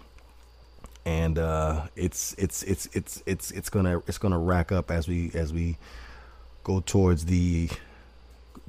and 1.07 1.39
uh, 1.39 1.83
it's 1.97 2.35
it's 2.39 2.63
it's 2.63 2.87
it's 2.93 3.23
it's 3.27 3.51
it's 3.51 3.71
gonna 3.71 3.99
it's 4.07 4.19
gonna 4.19 4.39
rack 4.39 4.73
up 4.73 4.91
as 4.91 5.07
we 5.07 5.31
as 5.35 5.53
we 5.53 5.77
go 6.63 6.81
towards 6.81 7.27
the 7.27 7.69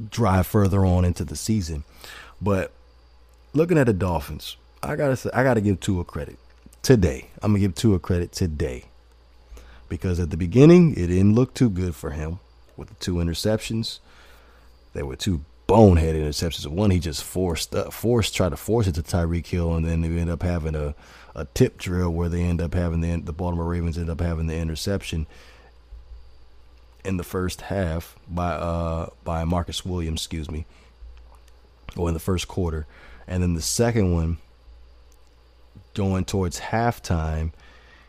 drive 0.10 0.47
further 0.47 0.86
on 0.86 1.05
into 1.05 1.23
the 1.23 1.36
season. 1.36 1.84
But 2.41 2.71
looking 3.53 3.77
at 3.77 3.88
the 3.88 3.93
Dolphins, 3.93 4.58
I 4.84 4.95
gotta 4.95 5.15
say, 5.15 5.29
I 5.34 5.43
gotta 5.43 5.62
give 5.62 5.79
Tua 5.79 6.03
credit 6.03 6.38
today. 6.81 7.29
I'm 7.41 7.51
gonna 7.51 7.60
give 7.60 7.75
Tua 7.75 7.99
credit 7.99 8.31
today 8.31 8.86
because 9.89 10.19
at 10.19 10.29
the 10.29 10.38
beginning 10.38 10.91
it 10.93 11.08
didn't 11.08 11.36
look 11.36 11.53
too 11.53 11.69
good 11.69 11.95
for 11.95 12.12
him 12.12 12.39
with 12.77 12.89
the 12.89 12.95
two 12.95 13.15
interceptions. 13.15 13.99
They 14.93 15.03
were 15.03 15.15
two 15.15 15.41
bonehead 15.67 16.15
interceptions. 16.15 16.67
One 16.67 16.91
he 16.91 16.99
just 16.99 17.23
forced 17.23 17.75
uh, 17.75 17.89
forced 17.89 18.36
tried 18.36 18.49
to 18.49 18.58
force 18.58 18.88
it 18.88 18.95
to 18.95 19.01
Tyreek 19.01 19.47
Hill, 19.47 19.73
and 19.75 19.86
then 19.86 20.01
they 20.01 20.10
end 20.10 20.29
up 20.29 20.43
having 20.43 20.75
a 20.75 20.95
a 21.36 21.45
tip 21.53 21.77
drill 21.77 22.12
where 22.12 22.29
they 22.29 22.41
end 22.41 22.62
up 22.62 22.73
having 22.73 23.01
the 23.01 23.19
the 23.21 23.34
Baltimore 23.34 23.65
Ravens 23.65 23.97
end 23.97 24.10
up 24.10 24.21
having 24.21 24.47
the 24.47 24.55
interception 24.55 25.27
in 27.06 27.18
the 27.18 27.24
first 27.24 27.62
half 27.62 28.15
by 28.28 28.52
uh 28.52 29.10
by 29.24 29.44
Marcus 29.44 29.86
Williams, 29.86 30.22
excuse 30.22 30.50
me, 30.50 30.65
or 31.96 32.08
in 32.08 32.13
the 32.13 32.20
first 32.20 32.48
quarter, 32.48 32.86
and 33.28 33.44
then 33.44 33.54
the 33.54 33.62
second 33.62 34.13
one 34.13 34.38
going 35.94 36.26
towards 36.26 36.60
halftime, 36.60 37.52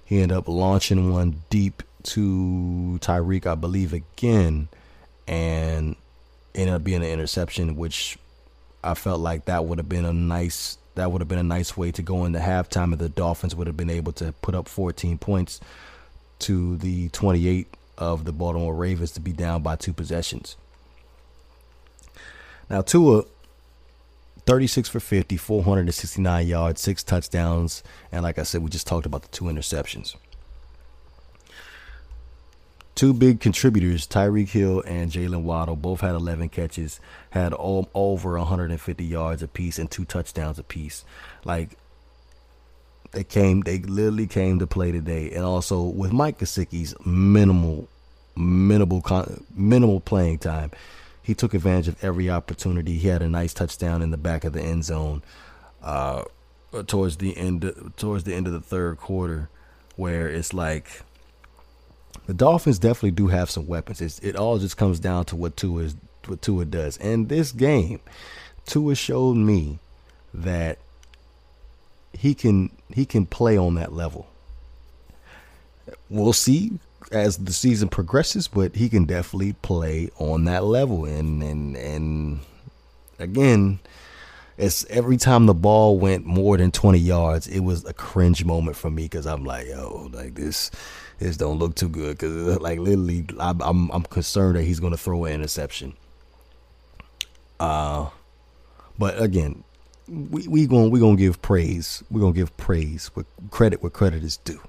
he 0.05 0.21
ended 0.21 0.37
up 0.37 0.49
launching 0.49 1.13
one 1.13 1.43
deep 1.51 1.83
to 2.03 2.99
Tyreek, 3.01 3.47
I 3.47 3.55
believe, 3.55 3.93
again, 3.93 4.69
and 5.27 5.97
ended 6.55 6.75
up 6.75 6.85
being 6.85 7.03
an 7.03 7.09
interception, 7.09 7.77
which 7.77 8.19
I 8.85 8.95
felt 8.95 9.21
like 9.21 9.47
that 9.47 9.65
would 9.65 9.79
have 9.79 9.89
been 9.89 10.05
a 10.05 10.13
nice 10.13 10.79
that 10.95 11.13
would 11.13 11.21
have 11.21 11.29
been 11.29 11.39
a 11.39 11.43
nice 11.43 11.77
way 11.77 11.93
to 11.93 12.03
go 12.03 12.25
into 12.25 12.39
halftime, 12.39 12.93
and 12.93 12.99
the 12.99 13.09
Dolphins 13.09 13.55
would 13.55 13.67
have 13.67 13.77
been 13.77 13.91
able 13.91 14.13
to 14.13 14.33
put 14.41 14.55
up 14.55 14.67
14 14.67 15.19
points 15.19 15.61
to 16.41 16.77
the 16.79 17.09
28 17.11 17.76
of 17.99 18.25
the 18.25 18.33
Baltimore 18.33 18.75
Ravens 18.75 19.13
to 19.13 19.21
be 19.21 19.33
down 19.33 19.63
by 19.63 19.77
two 19.77 19.93
possessions. 19.93 20.57
Now, 22.69 22.83
Tua, 22.83 23.25
36 24.47 24.89
for 24.89 25.01
50, 25.01 25.37
469 25.37 26.47
yards, 26.47 26.81
six 26.81 27.03
touchdowns, 27.03 27.83
and 28.11 28.23
like 28.23 28.39
I 28.39 28.43
said, 28.43 28.63
we 28.63 28.71
just 28.71 28.87
talked 28.87 29.07
about 29.07 29.23
the 29.23 29.29
two 29.29 29.45
interceptions. 29.45 30.17
two 32.97 33.13
big 33.13 33.41
contributors, 33.41 34.07
Tyreek 34.07 34.49
Hill 34.49 34.83
and 34.87 35.13
Jaylen 35.13 35.43
Waddle, 35.43 35.77
both 35.77 36.01
had 36.01 36.15
11 36.15 36.49
catches, 36.49 36.99
had 37.31 37.53
all, 37.53 37.89
over 37.95 38.39
150 38.39 39.05
yards 39.05 39.43
apiece 39.43 39.79
and 39.79 39.89
two 39.91 40.07
touchdowns 40.07 40.59
apiece. 40.59 41.05
Like 41.45 41.77
they 43.17 43.25
came, 43.25 43.63
they 43.63 43.79
literally 43.79 44.27
came 44.27 44.59
to 44.59 44.67
play 44.67 44.93
today, 44.93 45.33
and 45.33 45.43
also 45.43 45.83
with 45.83 46.13
Mike 46.13 46.39
Gesicki's 46.39 46.95
minimal, 47.07 47.89
minimal, 48.37 49.03
minimal 49.55 50.01
playing 50.01 50.37
time, 50.37 50.71
he 51.23 51.35
took 51.35 51.55
advantage 51.55 51.89
of 51.89 52.05
every 52.05 52.29
opportunity. 52.29 52.99
He 52.99 53.09
had 53.09 53.23
a 53.23 53.29
nice 53.29 53.55
touchdown 53.55 54.03
in 54.03 54.11
the 54.11 54.19
back 54.19 54.45
of 54.45 54.53
the 54.53 54.61
end 54.61 54.85
zone, 54.85 55.23
uh, 55.83 56.25
towards 56.87 57.17
the 57.17 57.35
end, 57.39 57.93
towards 57.97 58.25
the 58.25 58.35
end 58.35 58.47
of 58.47 58.53
the 58.53 58.61
third 58.61 58.99
quarter, 58.99 59.49
where 59.97 60.29
it's 60.29 60.53
like 60.53 61.01
the 62.27 62.35
Dolphins 62.35 62.79
definitely 62.79 63.13
do 63.13 63.29
have 63.29 63.49
some 63.51 63.67
weapons. 63.67 64.03
It's, 64.03 64.19
it 64.19 64.37
all 64.37 64.59
just 64.59 64.77
comes 64.77 65.01
down 65.01 65.25
to 65.27 65.37
what 65.37 65.57
Tua 65.57 65.85
is, 65.85 65.97
what 66.27 66.43
Tua 66.43 66.67
does. 66.67 66.99
And 66.99 67.31
this 67.31 67.51
game, 67.51 68.01
Tua 68.67 68.95
showed 68.95 69.39
me 69.39 69.79
that 70.35 70.77
he 72.13 72.35
can 72.35 72.71
he 72.93 73.05
can 73.05 73.27
play 73.27 73.57
on 73.57 73.75
that 73.77 73.93
level. 73.93 74.27
We'll 76.09 76.33
see 76.33 76.79
as 77.13 77.39
the 77.39 77.53
season 77.53 77.89
progresses, 77.89 78.49
but 78.49 78.75
he 78.75 78.89
can 78.89 79.05
definitely 79.05 79.55
play 79.55 80.11
on 80.19 80.45
that 80.45 80.65
level. 80.65 81.05
And 81.05 81.43
and 81.43 81.77
and 81.77 82.41
again, 83.19 83.79
it's 84.57 84.85
every 84.87 85.17
time 85.17 85.47
the 85.47 85.55
ball 85.55 85.99
went 85.99 86.25
more 86.25 86.57
than 86.57 86.71
twenty 86.71 86.99
yards, 86.99 87.47
it 87.47 87.61
was 87.61 87.85
a 87.85 87.93
cringe 87.93 88.45
moment 88.45 88.77
for 88.77 88.91
me 88.91 89.05
because 89.05 89.27
I'm 89.27 89.45
like, 89.45 89.67
yo, 89.69 90.11
like 90.13 90.35
this 90.35 90.71
this 91.19 91.37
don't 91.37 91.59
look 91.59 91.75
too 91.75 91.89
good 91.89 92.19
because 92.19 92.59
like 92.61 92.79
literally 92.79 93.27
I'm, 93.39 93.61
I'm 93.61 93.91
I'm 93.91 94.03
concerned 94.03 94.57
that 94.57 94.65
he's 94.65 94.81
to 94.93 94.99
throw 94.99 95.25
an 95.25 95.35
interception. 95.35 95.95
Uh, 97.59 98.11
but 98.99 99.21
again, 99.21 99.65
we 100.09 100.47
we 100.49 100.67
going 100.67 100.91
we 100.91 101.01
gonna 101.01 101.17
give 101.17 101.41
praise. 101.43 102.03
We're 102.11 102.21
gonna 102.21 102.33
give 102.33 102.57
praise 102.57 103.11
with 103.15 103.27
credit 103.51 103.83
where 103.83 103.91
credit 103.91 104.23
is 104.23 104.37
due. 104.39 104.61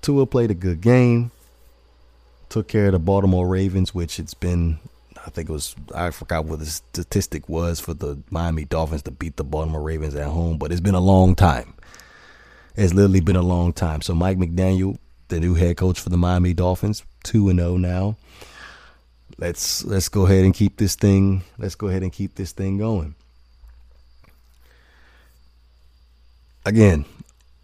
Tua 0.00 0.26
played 0.26 0.50
a 0.50 0.54
good 0.54 0.80
game. 0.80 1.30
Took 2.48 2.68
care 2.68 2.86
of 2.86 2.92
the 2.92 2.98
Baltimore 2.98 3.46
Ravens, 3.46 3.94
which 3.94 4.18
it's 4.18 4.34
been 4.34 4.78
I 5.26 5.30
think 5.30 5.48
it 5.48 5.52
was 5.52 5.74
I 5.94 6.10
forgot 6.10 6.46
what 6.46 6.60
the 6.60 6.66
statistic 6.66 7.48
was 7.48 7.80
for 7.80 7.94
the 7.94 8.18
Miami 8.30 8.64
Dolphins 8.64 9.02
to 9.02 9.10
beat 9.10 9.36
the 9.36 9.44
Baltimore 9.44 9.82
Ravens 9.82 10.14
at 10.14 10.28
home, 10.28 10.58
but 10.58 10.72
it's 10.72 10.80
been 10.80 10.94
a 10.94 11.00
long 11.00 11.34
time. 11.34 11.74
It's 12.76 12.94
literally 12.94 13.20
been 13.20 13.36
a 13.36 13.42
long 13.42 13.72
time. 13.72 14.02
So 14.02 14.14
Mike 14.14 14.38
McDaniel 14.38 14.98
the 15.28 15.40
new 15.40 15.54
head 15.54 15.76
coach 15.76 16.00
for 16.00 16.08
the 16.08 16.16
Miami 16.16 16.54
Dolphins, 16.54 17.04
two 17.22 17.48
and 17.48 17.58
zero 17.58 17.72
oh 17.72 17.76
now. 17.76 18.16
Let's 19.36 19.84
let's 19.84 20.08
go 20.08 20.26
ahead 20.26 20.44
and 20.44 20.54
keep 20.54 20.78
this 20.78 20.96
thing. 20.96 21.42
Let's 21.58 21.74
go 21.74 21.88
ahead 21.88 22.02
and 22.02 22.12
keep 22.12 22.34
this 22.34 22.52
thing 22.52 22.78
going. 22.78 23.14
Again, 26.64 27.04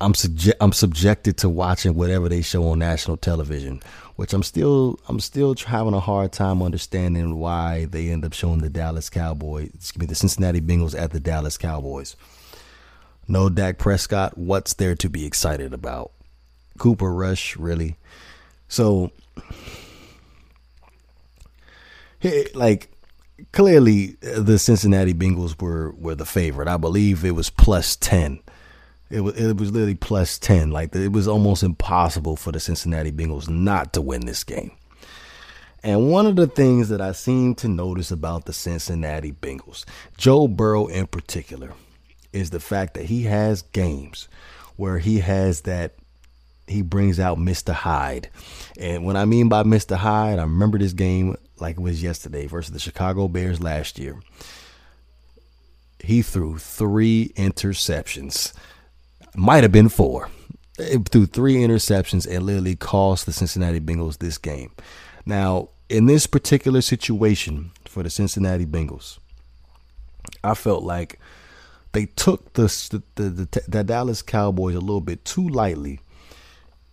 I'm 0.01 0.13
subje- 0.13 0.55
I'm 0.61 0.73
subjected 0.73 1.37
to 1.39 1.49
watching 1.49 1.95
whatever 1.95 2.29
they 2.29 2.43
show 2.43 2.69
on 2.69 2.79
national 2.79 3.17
television, 3.17 3.81
which 4.17 4.33
I'm 4.33 4.43
still 4.43 4.99
I'm 5.09 5.21
still 5.21 5.55
having 5.67 5.95
a 5.95 6.01
hard 6.01 6.33
time 6.33 6.63
understanding 6.63 7.37
why 7.37 7.87
they 7.87 8.11
end 8.11 8.25
up 8.25 8.33
showing 8.33 8.59
the 8.59 8.71
Dallas 8.71 9.09
Cowboys, 9.11 9.71
excuse 9.75 10.01
me, 10.01 10.07
the 10.07 10.15
Cincinnati 10.15 10.61
Bengals 10.61 10.99
at 10.99 11.13
the 11.13 11.21
Dallas 11.21 11.57
Cowboys. 11.57 12.17
No 13.29 13.49
Dak 13.49 13.79
Prescott. 13.79 14.37
What's 14.37 14.75
there 14.75 14.95
to 14.97 15.09
be 15.09 15.25
excited 15.25 15.73
about? 15.73 16.13
Cooper 16.79 17.13
Rush, 17.13 17.57
really. 17.57 17.97
So, 18.69 19.13
like, 22.55 22.89
clearly 23.53 24.17
uh, 24.27 24.41
the 24.41 24.59
Cincinnati 24.59 25.15
Bengals 25.15 25.61
were 25.61 25.93
were 25.93 26.15
the 26.15 26.27
favorite. 26.27 26.69
I 26.69 26.77
believe 26.77 27.25
it 27.25 27.33
was 27.33 27.49
plus 27.49 27.97
ten. 27.97 28.41
It 29.14 29.20
was 29.20 29.37
it 29.37 29.57
was 29.57 29.70
literally 29.70 29.94
plus 29.94 30.38
ten. 30.38 30.70
Like 30.70 30.94
it 30.94 31.12
was 31.12 31.29
almost 31.29 31.62
impossible 31.62 32.37
for 32.37 32.50
the 32.50 32.59
Cincinnati 32.59 33.12
Bengals 33.12 33.48
not 33.48 33.92
to 33.92 34.03
win 34.03 34.27
this 34.27 34.42
game. 34.42 34.72
And 35.85 36.11
one 36.11 36.27
of 36.27 36.37
the 36.37 36.46
things 36.46 36.88
that 36.88 37.00
I 37.00 37.12
seem 37.12 37.55
to 37.57 37.68
notice 37.68 38.11
about 38.11 38.46
the 38.46 38.53
Cincinnati 38.53 39.33
Bengals, 39.33 39.85
Joe 40.16 40.48
Burrow 40.48 40.87
in 40.87 41.07
particular, 41.07 41.74
is 42.33 42.50
the 42.50 42.59
fact 42.59 42.94
that 42.94 43.05
he 43.05 43.24
has 43.24 43.62
games 43.62 44.29
where 44.77 44.98
he 44.98 45.20
has 45.20 45.61
that 45.62 45.94
he 46.66 46.83
brings 46.83 47.20
out 47.20 47.38
Mr. 47.38 47.72
Hyde. 47.72 48.31
And 48.79 49.05
when 49.05 49.16
I 49.16 49.27
mean 49.27 49.48
by 49.48 49.62
Mr. 49.62 49.96
Hyde, 49.96 50.38
I 50.38 50.42
remember 50.42 50.79
this 50.79 50.94
game 50.94 51.37
like 51.61 51.77
it 51.77 51.83
was 51.83 52.03
yesterday 52.03 52.46
versus 52.46 52.72
the 52.72 52.81
Chicago 52.81 53.29
Bears 53.29 53.62
last 53.62 53.98
year. 53.98 54.18
He 56.00 56.22
threw 56.22 56.59
three 56.59 57.33
interceptions. 57.37 58.53
Might 59.35 59.64
have 59.64 59.73
been 59.73 59.88
four. 59.88 60.31
It 60.79 61.09
threw 61.09 61.27
three 61.27 61.57
interceptions 61.57 62.27
and 62.27 62.44
literally 62.44 62.77
cost 62.77 63.27
the 63.27 63.33
Cincinnati 63.33 63.81
Bengals 63.81 64.18
this 64.18 64.38
game. 64.38 64.73
Now, 65.27 65.70
in 65.88 66.07
this 66.07 66.27
particular 66.27 66.81
situation 66.81 67.70
for 67.85 68.03
the 68.03 68.11
Cincinnati 68.11 68.66
Bengals, 68.66 69.18
I 70.42 70.55
felt 70.55 70.83
like 70.83 71.18
they 71.92 72.07
took 72.07 72.55
the 72.55 73.03
the, 73.14 73.31
the, 73.31 73.62
the 73.68 73.85
Dallas 73.85 74.23
Cowboys 74.23 74.75
a 74.75 74.81
little 74.81 75.01
bit 75.01 75.25
too 75.25 75.49
lightly 75.49 76.01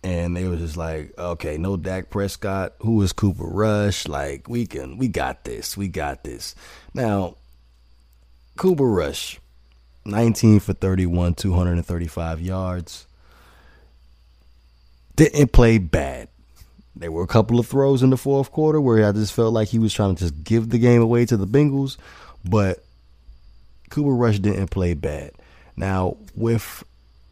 and 0.04 0.36
they 0.36 0.44
was 0.44 0.60
just 0.60 0.76
like, 0.76 1.16
okay, 1.16 1.56
no 1.56 1.76
Dak 1.76 2.10
Prescott. 2.10 2.74
Who 2.80 3.00
is 3.02 3.12
Cooper 3.12 3.44
Rush? 3.44 4.08
Like, 4.08 4.48
we 4.48 4.66
can, 4.66 4.98
we 4.98 5.08
got 5.08 5.44
this, 5.44 5.76
we 5.76 5.88
got 5.88 6.24
this. 6.24 6.54
Now, 6.92 7.36
Cooper 8.56 8.88
Rush, 8.88 9.38
19 10.04 10.60
for 10.60 10.72
31, 10.72 11.34
235 11.34 12.40
yards. 12.40 13.06
Didn't 15.16 15.52
play 15.52 15.78
bad. 15.78 16.28
There 16.94 17.12
were 17.12 17.22
a 17.22 17.28
couple 17.28 17.58
of 17.58 17.66
throws 17.66 18.02
in 18.02 18.10
the 18.10 18.16
fourth 18.16 18.50
quarter 18.50 18.80
where 18.80 19.06
I 19.06 19.12
just 19.12 19.32
felt 19.32 19.54
like 19.54 19.68
he 19.68 19.78
was 19.78 19.94
trying 19.94 20.14
to 20.14 20.24
just 20.24 20.44
give 20.44 20.68
the 20.68 20.78
game 20.78 21.00
away 21.00 21.24
to 21.26 21.36
the 21.36 21.46
Bengals, 21.46 21.96
but 22.44 22.84
Cooper 23.90 24.14
Rush 24.14 24.38
didn't 24.38 24.68
play 24.68 24.94
bad. 24.94 25.32
Now, 25.76 26.16
with 26.34 26.84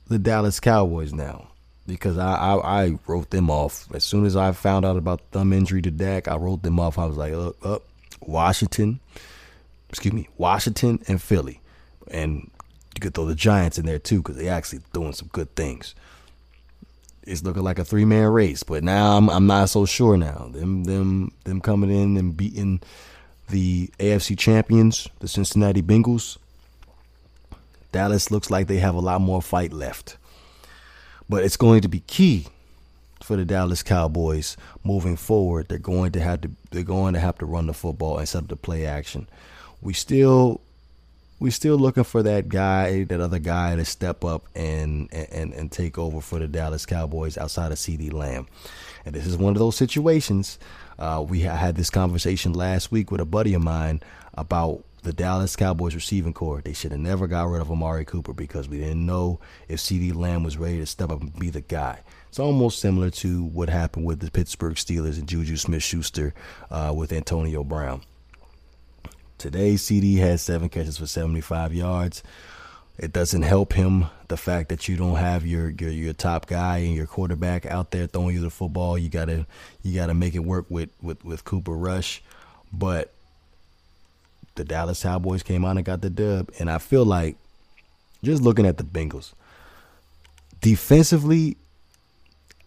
the 0.08 0.18
Dallas 0.18 0.60
Cowboys 0.60 1.12
now, 1.12 1.48
because 1.86 2.18
I, 2.18 2.34
I, 2.34 2.82
I 2.84 2.98
wrote 3.06 3.30
them 3.30 3.50
off 3.50 3.86
as 3.94 4.04
soon 4.04 4.24
as 4.24 4.36
I 4.36 4.52
found 4.52 4.84
out 4.86 4.96
about 4.96 5.18
the 5.18 5.38
thumb 5.38 5.52
injury 5.52 5.82
to 5.82 5.90
Dak. 5.90 6.28
I 6.28 6.36
wrote 6.36 6.62
them 6.62 6.78
off. 6.78 6.98
I 6.98 7.06
was 7.06 7.16
like, 7.16 7.32
up, 7.32 7.66
up, 7.66 7.82
Washington, 8.20 9.00
excuse 9.88 10.14
me, 10.14 10.28
Washington 10.38 11.00
and 11.08 11.20
Philly, 11.20 11.60
and 12.10 12.50
you 13.00 13.08
could 13.08 13.14
throw 13.14 13.24
the 13.24 13.34
Giants 13.34 13.78
in 13.78 13.86
there 13.86 13.98
too 13.98 14.18
because 14.18 14.36
they 14.36 14.48
actually 14.48 14.80
doing 14.92 15.14
some 15.14 15.28
good 15.28 15.54
things. 15.56 15.94
It's 17.22 17.42
looking 17.42 17.62
like 17.62 17.78
a 17.78 17.84
three 17.84 18.04
man 18.04 18.28
race, 18.28 18.62
but 18.62 18.84
now 18.84 19.16
I'm 19.16 19.30
I'm 19.30 19.46
not 19.46 19.70
so 19.70 19.86
sure 19.86 20.16
now. 20.18 20.50
Them 20.52 20.84
them 20.84 21.32
them 21.44 21.60
coming 21.60 21.90
in 21.90 22.18
and 22.18 22.36
beating 22.36 22.80
the 23.48 23.88
AFC 23.98 24.38
champions, 24.38 25.08
the 25.20 25.28
Cincinnati 25.28 25.82
Bengals. 25.82 26.36
Dallas 27.92 28.30
looks 28.30 28.50
like 28.50 28.66
they 28.66 28.78
have 28.78 28.94
a 28.94 29.00
lot 29.00 29.20
more 29.20 29.42
fight 29.42 29.72
left. 29.72 30.16
But 31.28 31.42
it's 31.42 31.56
going 31.56 31.80
to 31.82 31.88
be 31.88 32.00
key 32.00 32.46
for 33.22 33.36
the 33.36 33.44
Dallas 33.44 33.82
Cowboys 33.82 34.56
moving 34.84 35.16
forward. 35.16 35.68
They're 35.68 35.78
going 35.78 36.12
to 36.12 36.20
have 36.20 36.42
to 36.42 36.50
they're 36.70 36.82
going 36.82 37.14
to 37.14 37.20
have 37.20 37.38
to 37.38 37.46
run 37.46 37.66
the 37.66 37.74
football 37.74 38.18
instead 38.18 38.42
of 38.42 38.48
the 38.48 38.56
play 38.56 38.84
action. 38.84 39.26
We 39.80 39.94
still 39.94 40.60
we 41.40 41.50
still 41.50 41.76
looking 41.76 42.04
for 42.04 42.22
that 42.22 42.48
guy, 42.48 43.04
that 43.04 43.20
other 43.20 43.38
guy 43.38 43.74
to 43.74 43.84
step 43.84 44.24
up 44.24 44.46
and 44.54 45.12
and 45.12 45.52
and 45.52 45.72
take 45.72 45.98
over 45.98 46.20
for 46.20 46.38
the 46.38 46.46
Dallas 46.46 46.86
Cowboys 46.86 47.36
outside 47.38 47.72
of 47.72 47.78
CeeDee 47.78 48.12
Lamb. 48.12 48.46
And 49.04 49.14
this 49.14 49.26
is 49.26 49.36
one 49.36 49.54
of 49.54 49.58
those 49.58 49.76
situations. 49.76 50.58
Uh, 50.98 51.24
we 51.26 51.40
had 51.40 51.76
this 51.76 51.88
conversation 51.88 52.52
last 52.52 52.92
week 52.92 53.10
with 53.10 53.22
a 53.22 53.24
buddy 53.24 53.54
of 53.54 53.62
mine 53.62 54.02
about 54.34 54.84
the 55.02 55.14
Dallas 55.14 55.56
Cowboys 55.56 55.94
receiving 55.94 56.34
core. 56.34 56.60
They 56.60 56.74
should 56.74 56.90
have 56.90 57.00
never 57.00 57.26
got 57.26 57.48
rid 57.48 57.62
of 57.62 57.70
Amari 57.70 58.04
Cooper 58.04 58.34
because 58.34 58.68
we 58.68 58.78
didn't 58.78 59.06
know 59.06 59.40
if 59.66 59.80
CeeDee 59.80 60.14
Lamb 60.14 60.44
was 60.44 60.58
ready 60.58 60.78
to 60.78 60.86
step 60.86 61.10
up 61.10 61.22
and 61.22 61.38
be 61.38 61.48
the 61.48 61.62
guy. 61.62 62.00
It's 62.28 62.38
almost 62.38 62.80
similar 62.80 63.08
to 63.10 63.44
what 63.44 63.70
happened 63.70 64.04
with 64.04 64.20
the 64.20 64.30
Pittsburgh 64.30 64.74
Steelers 64.74 65.18
and 65.18 65.26
Juju 65.26 65.56
Smith 65.56 65.82
Schuster 65.82 66.34
uh, 66.70 66.92
with 66.94 67.12
Antonio 67.12 67.64
Brown. 67.64 68.02
Today, 69.40 69.72
CeeDee 69.72 70.18
has 70.18 70.42
seven 70.42 70.68
catches 70.68 70.98
for 70.98 71.06
75 71.06 71.72
yards. 71.72 72.22
It 72.98 73.10
doesn't 73.10 73.40
help 73.40 73.72
him 73.72 74.04
the 74.28 74.36
fact 74.36 74.68
that 74.68 74.86
you 74.86 74.98
don't 74.98 75.16
have 75.16 75.46
your, 75.46 75.70
your 75.70 75.88
your 75.88 76.12
top 76.12 76.46
guy 76.46 76.76
and 76.76 76.94
your 76.94 77.06
quarterback 77.06 77.64
out 77.64 77.90
there 77.90 78.06
throwing 78.06 78.34
you 78.34 78.42
the 78.42 78.50
football. 78.50 78.98
You 78.98 79.08
gotta 79.08 79.46
you 79.82 79.94
gotta 79.94 80.12
make 80.12 80.34
it 80.34 80.40
work 80.40 80.66
with 80.68 80.90
with, 81.00 81.24
with 81.24 81.46
Cooper 81.46 81.72
Rush, 81.72 82.22
but 82.70 83.14
the 84.56 84.64
Dallas 84.64 85.02
Cowboys 85.02 85.42
came 85.42 85.64
out 85.64 85.78
and 85.78 85.86
got 85.86 86.02
the 86.02 86.10
dub. 86.10 86.50
And 86.58 86.70
I 86.70 86.76
feel 86.76 87.06
like 87.06 87.36
just 88.22 88.42
looking 88.42 88.66
at 88.66 88.76
the 88.76 88.84
Bengals, 88.84 89.32
defensively, 90.60 91.56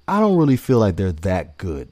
I 0.08 0.20
don't 0.20 0.38
really 0.38 0.58
feel 0.58 0.80
like 0.80 0.96
they're 0.96 1.12
that 1.12 1.60
good. 1.60 1.92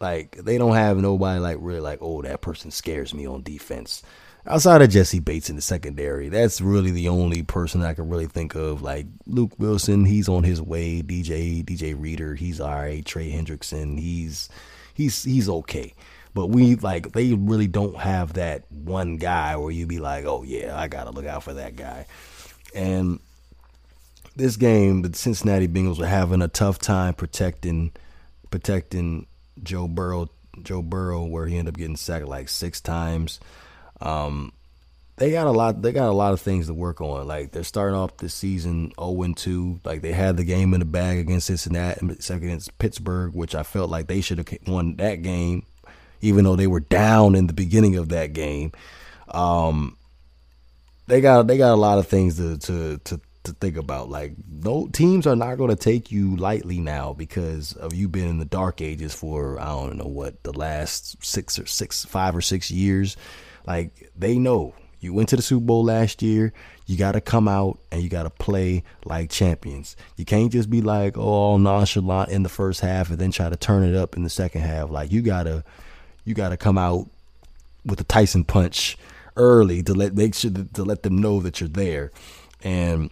Like 0.00 0.36
they 0.36 0.58
don't 0.58 0.74
have 0.74 0.98
nobody 0.98 1.40
like 1.40 1.58
really 1.60 1.80
like, 1.80 1.98
oh, 2.00 2.22
that 2.22 2.40
person 2.40 2.70
scares 2.70 3.12
me 3.14 3.26
on 3.26 3.42
defense. 3.42 4.02
Outside 4.46 4.80
of 4.80 4.88
Jessie 4.88 5.18
Bates 5.18 5.50
in 5.50 5.56
the 5.56 5.62
secondary, 5.62 6.28
that's 6.28 6.60
really 6.60 6.90
the 6.90 7.08
only 7.08 7.42
person 7.42 7.82
I 7.82 7.92
can 7.94 8.08
really 8.08 8.26
think 8.26 8.54
of. 8.54 8.80
Like 8.80 9.06
Luke 9.26 9.52
Wilson, 9.58 10.04
he's 10.04 10.28
on 10.28 10.44
his 10.44 10.62
way. 10.62 11.02
DJ 11.02 11.64
DJ 11.64 12.00
Reader, 12.00 12.34
he's 12.34 12.60
all 12.60 12.74
right. 12.74 13.04
Trey 13.04 13.30
Hendrickson, 13.30 13.98
he's 13.98 14.48
he's 14.94 15.24
he's 15.24 15.48
okay. 15.48 15.94
But 16.34 16.46
we 16.46 16.76
like 16.76 17.12
they 17.12 17.34
really 17.34 17.66
don't 17.66 17.96
have 17.96 18.34
that 18.34 18.70
one 18.70 19.16
guy 19.16 19.56
where 19.56 19.72
you 19.72 19.86
be 19.86 19.98
like, 19.98 20.24
oh 20.24 20.44
yeah, 20.44 20.78
I 20.78 20.88
gotta 20.88 21.10
look 21.10 21.26
out 21.26 21.42
for 21.42 21.54
that 21.54 21.76
guy. 21.76 22.06
And 22.74 23.18
this 24.36 24.56
game, 24.56 25.02
the 25.02 25.16
Cincinnati 25.16 25.66
Bengals 25.66 25.98
were 25.98 26.06
having 26.06 26.42
a 26.42 26.48
tough 26.48 26.78
time 26.78 27.14
protecting 27.14 27.92
protecting 28.50 29.26
Joe 29.62 29.88
Burrow. 29.88 30.28
Joe 30.62 30.82
Burrow, 30.82 31.24
where 31.24 31.46
he 31.46 31.56
ended 31.56 31.74
up 31.74 31.78
getting 31.78 31.96
sacked 31.96 32.26
like 32.26 32.48
six 32.48 32.80
times. 32.80 33.38
Um, 34.00 34.52
they 35.16 35.32
got 35.32 35.46
a 35.46 35.50
lot. 35.50 35.82
They 35.82 35.92
got 35.92 36.08
a 36.08 36.12
lot 36.12 36.32
of 36.32 36.40
things 36.40 36.66
to 36.66 36.74
work 36.74 37.00
on. 37.00 37.26
Like 37.26 37.50
they're 37.50 37.64
starting 37.64 37.96
off 37.96 38.16
this 38.18 38.34
season 38.34 38.92
0 38.98 39.34
2. 39.34 39.80
Like 39.84 40.02
they 40.02 40.12
had 40.12 40.36
the 40.36 40.44
game 40.44 40.74
in 40.74 40.80
the 40.80 40.86
bag 40.86 41.18
against 41.18 41.48
Cincinnati, 41.48 42.00
and 42.00 42.10
against 42.30 42.78
Pittsburgh, 42.78 43.34
which 43.34 43.54
I 43.54 43.64
felt 43.64 43.90
like 43.90 44.06
they 44.06 44.20
should 44.20 44.38
have 44.38 44.48
won 44.66 44.96
that 44.96 45.22
game, 45.22 45.64
even 46.20 46.44
though 46.44 46.56
they 46.56 46.68
were 46.68 46.80
down 46.80 47.34
in 47.34 47.48
the 47.48 47.52
beginning 47.52 47.96
of 47.96 48.10
that 48.10 48.32
game. 48.32 48.72
Um, 49.28 49.96
they 51.08 51.20
got 51.20 51.46
they 51.48 51.58
got 51.58 51.72
a 51.72 51.76
lot 51.76 51.98
of 51.98 52.06
things 52.06 52.36
to 52.36 52.56
to 52.58 52.98
to 52.98 53.20
to 53.44 53.52
think 53.52 53.76
about. 53.76 54.08
Like 54.08 54.34
no 54.48 54.88
teams 54.88 55.26
are 55.26 55.36
not 55.36 55.56
going 55.56 55.70
to 55.70 55.76
take 55.76 56.10
you 56.12 56.36
lightly 56.36 56.78
now 56.78 57.12
because 57.12 57.72
of 57.74 57.94
you 57.94 58.08
being 58.08 58.28
in 58.28 58.38
the 58.38 58.44
dark 58.44 58.80
ages 58.80 59.14
for 59.14 59.60
I 59.60 59.66
don't 59.66 59.96
know 59.96 60.06
what 60.06 60.42
the 60.42 60.52
last 60.52 61.24
six 61.24 61.58
or 61.58 61.66
six 61.66 62.04
five 62.04 62.36
or 62.36 62.40
six 62.40 62.70
years. 62.70 63.16
Like 63.66 64.10
they 64.16 64.38
know 64.38 64.74
you 65.00 65.14
went 65.14 65.28
to 65.28 65.36
the 65.36 65.42
Super 65.42 65.64
Bowl 65.64 65.84
last 65.84 66.22
year. 66.22 66.52
You 66.86 66.96
got 66.96 67.12
to 67.12 67.20
come 67.20 67.46
out 67.46 67.78
and 67.92 68.02
you 68.02 68.08
got 68.08 68.24
to 68.24 68.30
play 68.30 68.82
like 69.04 69.30
champions. 69.30 69.94
You 70.16 70.24
can't 70.24 70.50
just 70.50 70.70
be 70.70 70.80
like 70.80 71.16
oh 71.16 71.22
all 71.22 71.58
nonchalant 71.58 72.30
in 72.30 72.42
the 72.42 72.48
first 72.48 72.80
half 72.80 73.10
and 73.10 73.18
then 73.18 73.30
try 73.30 73.48
to 73.48 73.56
turn 73.56 73.84
it 73.84 73.94
up 73.94 74.16
in 74.16 74.22
the 74.22 74.30
second 74.30 74.62
half. 74.62 74.90
Like 74.90 75.12
you 75.12 75.22
gotta 75.22 75.64
you 76.24 76.34
gotta 76.34 76.56
come 76.56 76.78
out 76.78 77.08
with 77.84 78.00
a 78.00 78.04
Tyson 78.04 78.44
punch 78.44 78.98
early 79.36 79.82
to 79.84 79.94
let 79.94 80.14
make 80.14 80.34
sure 80.34 80.50
to 80.50 80.84
let 80.84 81.02
them 81.02 81.18
know 81.18 81.40
that 81.40 81.60
you're 81.60 81.68
there. 81.68 82.10
And 82.62 83.10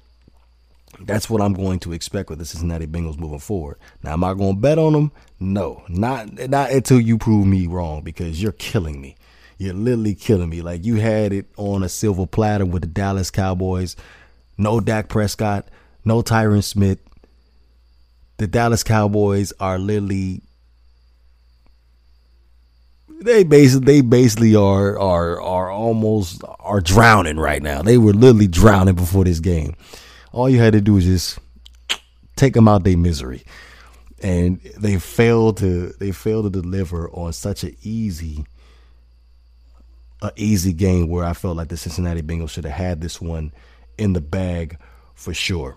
that's 1.00 1.28
what 1.28 1.42
I'm 1.42 1.52
going 1.52 1.78
to 1.80 1.92
expect 1.92 2.30
with 2.30 2.38
the 2.38 2.44
Cincinnati 2.44 2.87
Bengals 2.87 3.18
moving 3.18 3.38
forward. 3.38 3.78
Now, 4.02 4.14
am 4.14 4.24
I 4.24 4.35
going 4.35 4.54
to 4.54 4.61
bet 4.61 4.78
on 4.78 4.92
them? 4.92 5.12
No, 5.38 5.82
not 5.88 6.32
not 6.48 6.70
until 6.70 7.00
you 7.00 7.18
prove 7.18 7.46
me 7.46 7.66
wrong 7.66 8.02
because 8.02 8.42
you're 8.42 8.52
killing 8.52 9.00
me. 9.00 9.16
You're 9.59 9.74
literally 9.74 10.14
killing 10.14 10.50
me. 10.50 10.62
Like 10.62 10.85
you 10.85 10.96
had 10.96 11.32
it 11.32 11.46
on 11.56 11.82
a 11.82 11.88
silver 11.88 12.26
platter 12.26 12.66
with 12.66 12.82
the 12.82 12.88
Dallas 12.88 13.30
Cowboys. 13.30 13.96
No 14.59 14.80
Dak 14.80 15.09
Prescott, 15.09 15.68
no 16.04 16.22
Tyron 16.22 16.64
Smith. 16.64 16.98
The 18.38 18.46
Dallas 18.46 18.82
Cowboys 18.82 19.52
are 19.61 19.78
literally 19.78 20.42
they 23.20 23.44
basically 23.44 23.85
they 23.87 24.00
basically 24.02 24.54
are 24.54 24.98
are 24.98 25.40
are 25.40 25.70
almost 25.70 26.42
are 26.61 26.80
drowning 26.80 27.38
right 27.38 27.62
now. 27.62 27.82
They 27.82 27.98
were 27.98 28.12
literally 28.12 28.46
drowning 28.46 28.94
before 28.94 29.24
this 29.24 29.40
game. 29.40 29.74
All 30.32 30.48
you 30.48 30.58
had 30.58 30.72
to 30.72 30.80
do 30.80 30.96
is 30.96 31.04
just 31.04 31.38
take 32.36 32.54
them 32.54 32.68
out 32.68 32.84
their 32.84 32.96
misery, 32.96 33.44
and 34.22 34.60
they 34.78 34.98
failed 34.98 35.58
to 35.58 35.88
they 35.98 36.12
failed 36.12 36.52
to 36.52 36.62
deliver 36.62 37.08
on 37.10 37.32
such 37.32 37.64
an 37.64 37.76
easy 37.82 38.44
a 40.22 40.32
easy 40.36 40.72
game 40.72 41.08
where 41.08 41.24
I 41.24 41.32
felt 41.32 41.56
like 41.56 41.68
the 41.68 41.76
Cincinnati 41.76 42.22
Bengals 42.22 42.50
should 42.50 42.64
have 42.64 42.74
had 42.74 43.00
this 43.00 43.20
one 43.20 43.52
in 43.98 44.12
the 44.12 44.20
bag 44.20 44.78
for 45.14 45.34
sure. 45.34 45.76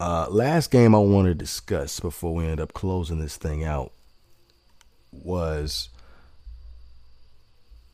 Uh, 0.00 0.26
last 0.28 0.70
game 0.70 0.94
I 0.94 0.98
want 0.98 1.26
to 1.28 1.34
discuss 1.34 2.00
before 2.00 2.34
we 2.34 2.46
end 2.46 2.60
up 2.60 2.74
closing 2.74 3.20
this 3.20 3.36
thing 3.36 3.64
out 3.64 3.92
was 5.12 5.88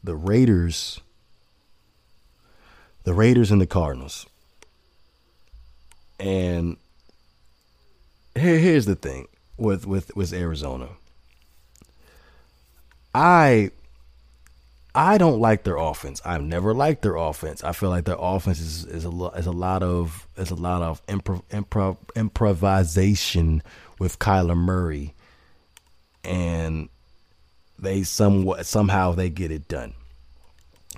the 0.03 0.16
Raiders, 0.16 1.01
the 3.05 3.12
Raiders 3.12 3.51
and 3.51 3.61
the 3.61 3.66
Cardinals. 3.66 4.27
And 6.21 6.77
here, 8.39 8.59
here's 8.59 8.87
the 8.87 8.95
thing 8.95 9.27
with 9.57 9.87
with 9.87 10.15
with 10.15 10.33
Arizona. 10.33 10.89
I 13.15 13.71
I 14.95 15.19
don't 15.19 15.41
like 15.41 15.63
their 15.63 15.77
offense. 15.77 16.21
I've 16.25 16.43
never 16.43 16.75
liked 16.75 17.03
their 17.03 17.17
offense. 17.17 17.63
I 17.65 17.73
feel 17.73 17.91
like 17.91 18.05
their 18.05 18.17
offense 18.19 18.61
is, 18.61 18.85
is 18.85 19.05
a 19.05 19.11
lot 19.11 19.39
is 19.39 19.47
a 19.47 19.53
lot 19.53 19.83
of 19.83 20.27
is 20.37 20.51
a 20.51 20.57
lot 20.57 20.83
of 20.83 21.05
improv, 21.07 21.43
improv 21.51 21.97
improvisation 22.15 23.63
with 23.99 24.19
Kyler 24.19 24.57
Murray, 24.57 25.15
and 26.23 26.89
they 27.79 28.03
somewhat 28.03 28.67
somehow 28.67 29.13
they 29.13 29.31
get 29.31 29.51
it 29.51 29.69
done. 29.69 29.95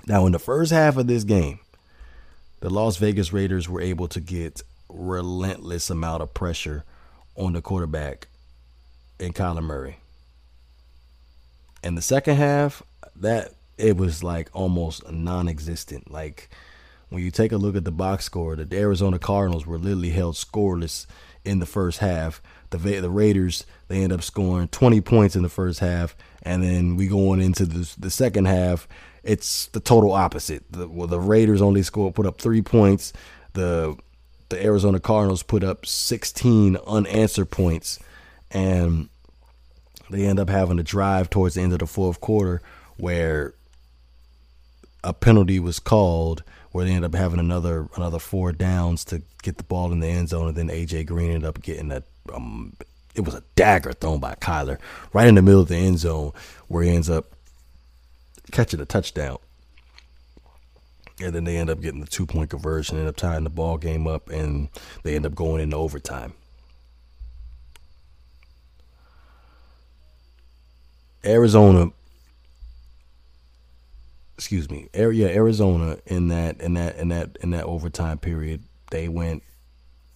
Now, 0.05 0.25
in 0.25 0.33
the 0.33 0.39
first 0.39 0.71
half 0.71 0.97
of 0.97 1.07
this 1.07 1.23
game, 1.23 1.59
the 2.59 2.69
Las 2.69 2.97
Vegas 2.97 3.31
Raiders 3.31 3.69
were 3.69 3.79
able 3.79 4.07
to 4.09 4.19
get 4.19 4.61
relentless 4.93 5.89
amount 5.89 6.21
of 6.21 6.33
pressure 6.33 6.83
on 7.35 7.53
the 7.53 7.61
quarterback 7.61 8.27
in 9.19 9.33
Kyler 9.33 9.63
Murray. 9.63 9.97
In 11.83 11.95
the 11.95 12.01
second 12.01 12.35
half, 12.35 12.83
that 13.15 13.53
it 13.77 13.97
was 13.97 14.23
like 14.23 14.49
almost 14.53 15.09
non-existent. 15.11 16.11
Like 16.11 16.49
when 17.09 17.23
you 17.23 17.31
take 17.31 17.51
a 17.51 17.57
look 17.57 17.75
at 17.75 17.83
the 17.83 17.91
box 17.91 18.25
score, 18.25 18.55
the 18.55 18.77
Arizona 18.77 19.19
Cardinals 19.19 19.65
were 19.65 19.77
literally 19.77 20.11
held 20.11 20.35
scoreless 20.35 21.05
in 21.43 21.59
the 21.59 21.65
first 21.65 21.99
half. 21.99 22.41
The 22.69 22.77
the 22.77 23.09
Raiders 23.09 23.65
they 23.87 24.01
end 24.01 24.13
up 24.13 24.23
scoring 24.23 24.67
20 24.69 25.01
points 25.01 25.35
in 25.35 25.43
the 25.43 25.49
first 25.49 25.79
half, 25.79 26.15
and 26.41 26.63
then 26.63 26.95
we 26.95 27.07
going 27.07 27.41
into 27.41 27.65
the 27.65 27.93
the 27.97 28.09
second 28.09 28.45
half. 28.45 28.87
It's 29.23 29.67
the 29.67 29.79
total 29.79 30.11
opposite. 30.11 30.65
The, 30.69 30.87
well, 30.87 31.07
the 31.07 31.19
Raiders 31.19 31.61
only 31.61 31.81
scored 31.81 32.15
put 32.15 32.25
up 32.25 32.39
three 32.39 32.61
points. 32.61 33.13
The 33.53 33.95
the 34.53 34.63
Arizona 34.63 34.99
Cardinals 34.99 35.43
put 35.43 35.63
up 35.63 35.85
16 35.85 36.77
unanswered 36.87 37.49
points, 37.49 37.99
and 38.51 39.09
they 40.09 40.25
end 40.25 40.39
up 40.39 40.49
having 40.49 40.77
to 40.77 40.83
drive 40.83 41.29
towards 41.29 41.55
the 41.55 41.61
end 41.61 41.73
of 41.73 41.79
the 41.79 41.87
fourth 41.87 42.21
quarter 42.21 42.61
where 42.97 43.55
a 45.03 45.13
penalty 45.13 45.59
was 45.59 45.79
called 45.79 46.43
where 46.71 46.85
they 46.85 46.91
ended 46.91 47.13
up 47.13 47.17
having 47.17 47.39
another 47.39 47.87
another 47.95 48.19
four 48.19 48.51
downs 48.51 49.05
to 49.05 49.21
get 49.43 49.57
the 49.57 49.63
ball 49.63 49.91
in 49.91 49.99
the 49.99 50.07
end 50.07 50.29
zone, 50.29 50.47
and 50.47 50.57
then 50.57 50.69
AJ 50.69 51.05
Green 51.05 51.31
ended 51.31 51.45
up 51.45 51.61
getting 51.61 51.91
a 51.91 52.03
um, 52.33 52.73
it 53.15 53.21
was 53.21 53.35
a 53.35 53.43
dagger 53.55 53.93
thrown 53.93 54.19
by 54.19 54.33
Kyler 54.35 54.79
right 55.13 55.27
in 55.27 55.35
the 55.35 55.41
middle 55.41 55.61
of 55.61 55.67
the 55.67 55.75
end 55.75 55.99
zone 55.99 56.31
where 56.67 56.83
he 56.83 56.89
ends 56.89 57.09
up 57.09 57.33
catching 58.51 58.79
a 58.79 58.85
touchdown. 58.85 59.37
And 61.21 61.33
then 61.33 61.43
they 61.43 61.57
end 61.57 61.69
up 61.69 61.81
getting 61.81 62.01
the 62.01 62.07
two 62.07 62.25
point 62.25 62.49
conversion, 62.49 62.97
end 62.97 63.07
up 63.07 63.15
tying 63.15 63.43
the 63.43 63.49
ball 63.49 63.77
game 63.77 64.07
up, 64.07 64.29
and 64.29 64.69
they 65.03 65.15
end 65.15 65.25
up 65.25 65.35
going 65.35 65.61
into 65.61 65.77
overtime. 65.77 66.33
Arizona 71.25 71.91
excuse 74.43 74.69
me, 74.69 74.89
area 74.93 75.29
Arizona 75.29 75.97
in 76.05 76.27
that 76.27 76.59
in 76.59 76.73
that 76.73 76.97
in 76.97 77.09
that 77.09 77.37
in 77.41 77.51
that 77.51 77.63
overtime 77.63 78.17
period, 78.17 78.61
they 78.91 79.07
went 79.07 79.41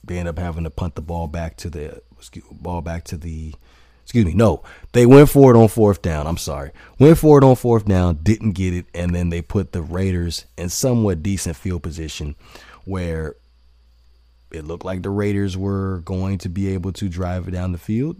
they 0.03 0.17
end 0.17 0.27
up 0.27 0.37
having 0.37 0.63
to 0.65 0.69
punt 0.69 0.95
the 0.95 1.01
ball 1.01 1.27
back 1.27 1.55
to 1.57 1.69
the 1.69 2.01
ball 2.51 2.81
back 2.81 3.03
to 3.05 3.15
the 3.17 3.53
excuse 4.07 4.25
me, 4.25 4.33
no. 4.33 4.63
They 4.93 5.05
went 5.05 5.29
for 5.29 5.53
it 5.53 5.59
on 5.59 5.67
fourth 5.67 6.01
down. 6.01 6.27
I'm 6.27 6.37
sorry. 6.37 6.71
Went 6.97 7.17
for 7.17 7.37
it 7.37 7.43
on 7.43 7.57
fourth 7.57 7.83
down, 7.83 8.19
didn't 8.23 8.53
get 8.53 8.73
it, 8.73 8.85
and 8.93 9.13
then 9.13 9.31
they 9.31 9.41
put 9.41 9.73
the 9.73 9.81
Raiders 9.81 10.45
in 10.57 10.69
somewhat 10.69 11.21
decent 11.21 11.57
field 11.57 11.83
position 11.83 12.37
where 12.85 13.35
it 14.49 14.63
looked 14.63 14.85
like 14.85 15.03
the 15.03 15.09
Raiders 15.09 15.57
were 15.57 15.99
going 16.05 16.37
to 16.37 16.47
be 16.47 16.69
able 16.69 16.93
to 16.93 17.09
drive 17.09 17.49
it 17.49 17.51
down 17.51 17.73
the 17.73 17.77
field. 17.77 18.15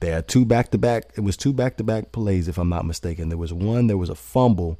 They 0.00 0.10
had 0.10 0.28
two 0.28 0.44
back 0.44 0.70
to 0.72 0.78
back. 0.78 1.04
It 1.16 1.22
was 1.22 1.38
two 1.38 1.54
back 1.54 1.78
to 1.78 1.82
back 1.82 2.12
plays, 2.12 2.46
if 2.46 2.58
I'm 2.58 2.68
not 2.68 2.84
mistaken. 2.84 3.30
There 3.30 3.38
was 3.38 3.54
one, 3.54 3.86
there 3.86 3.96
was 3.96 4.10
a 4.10 4.14
fumble. 4.14 4.78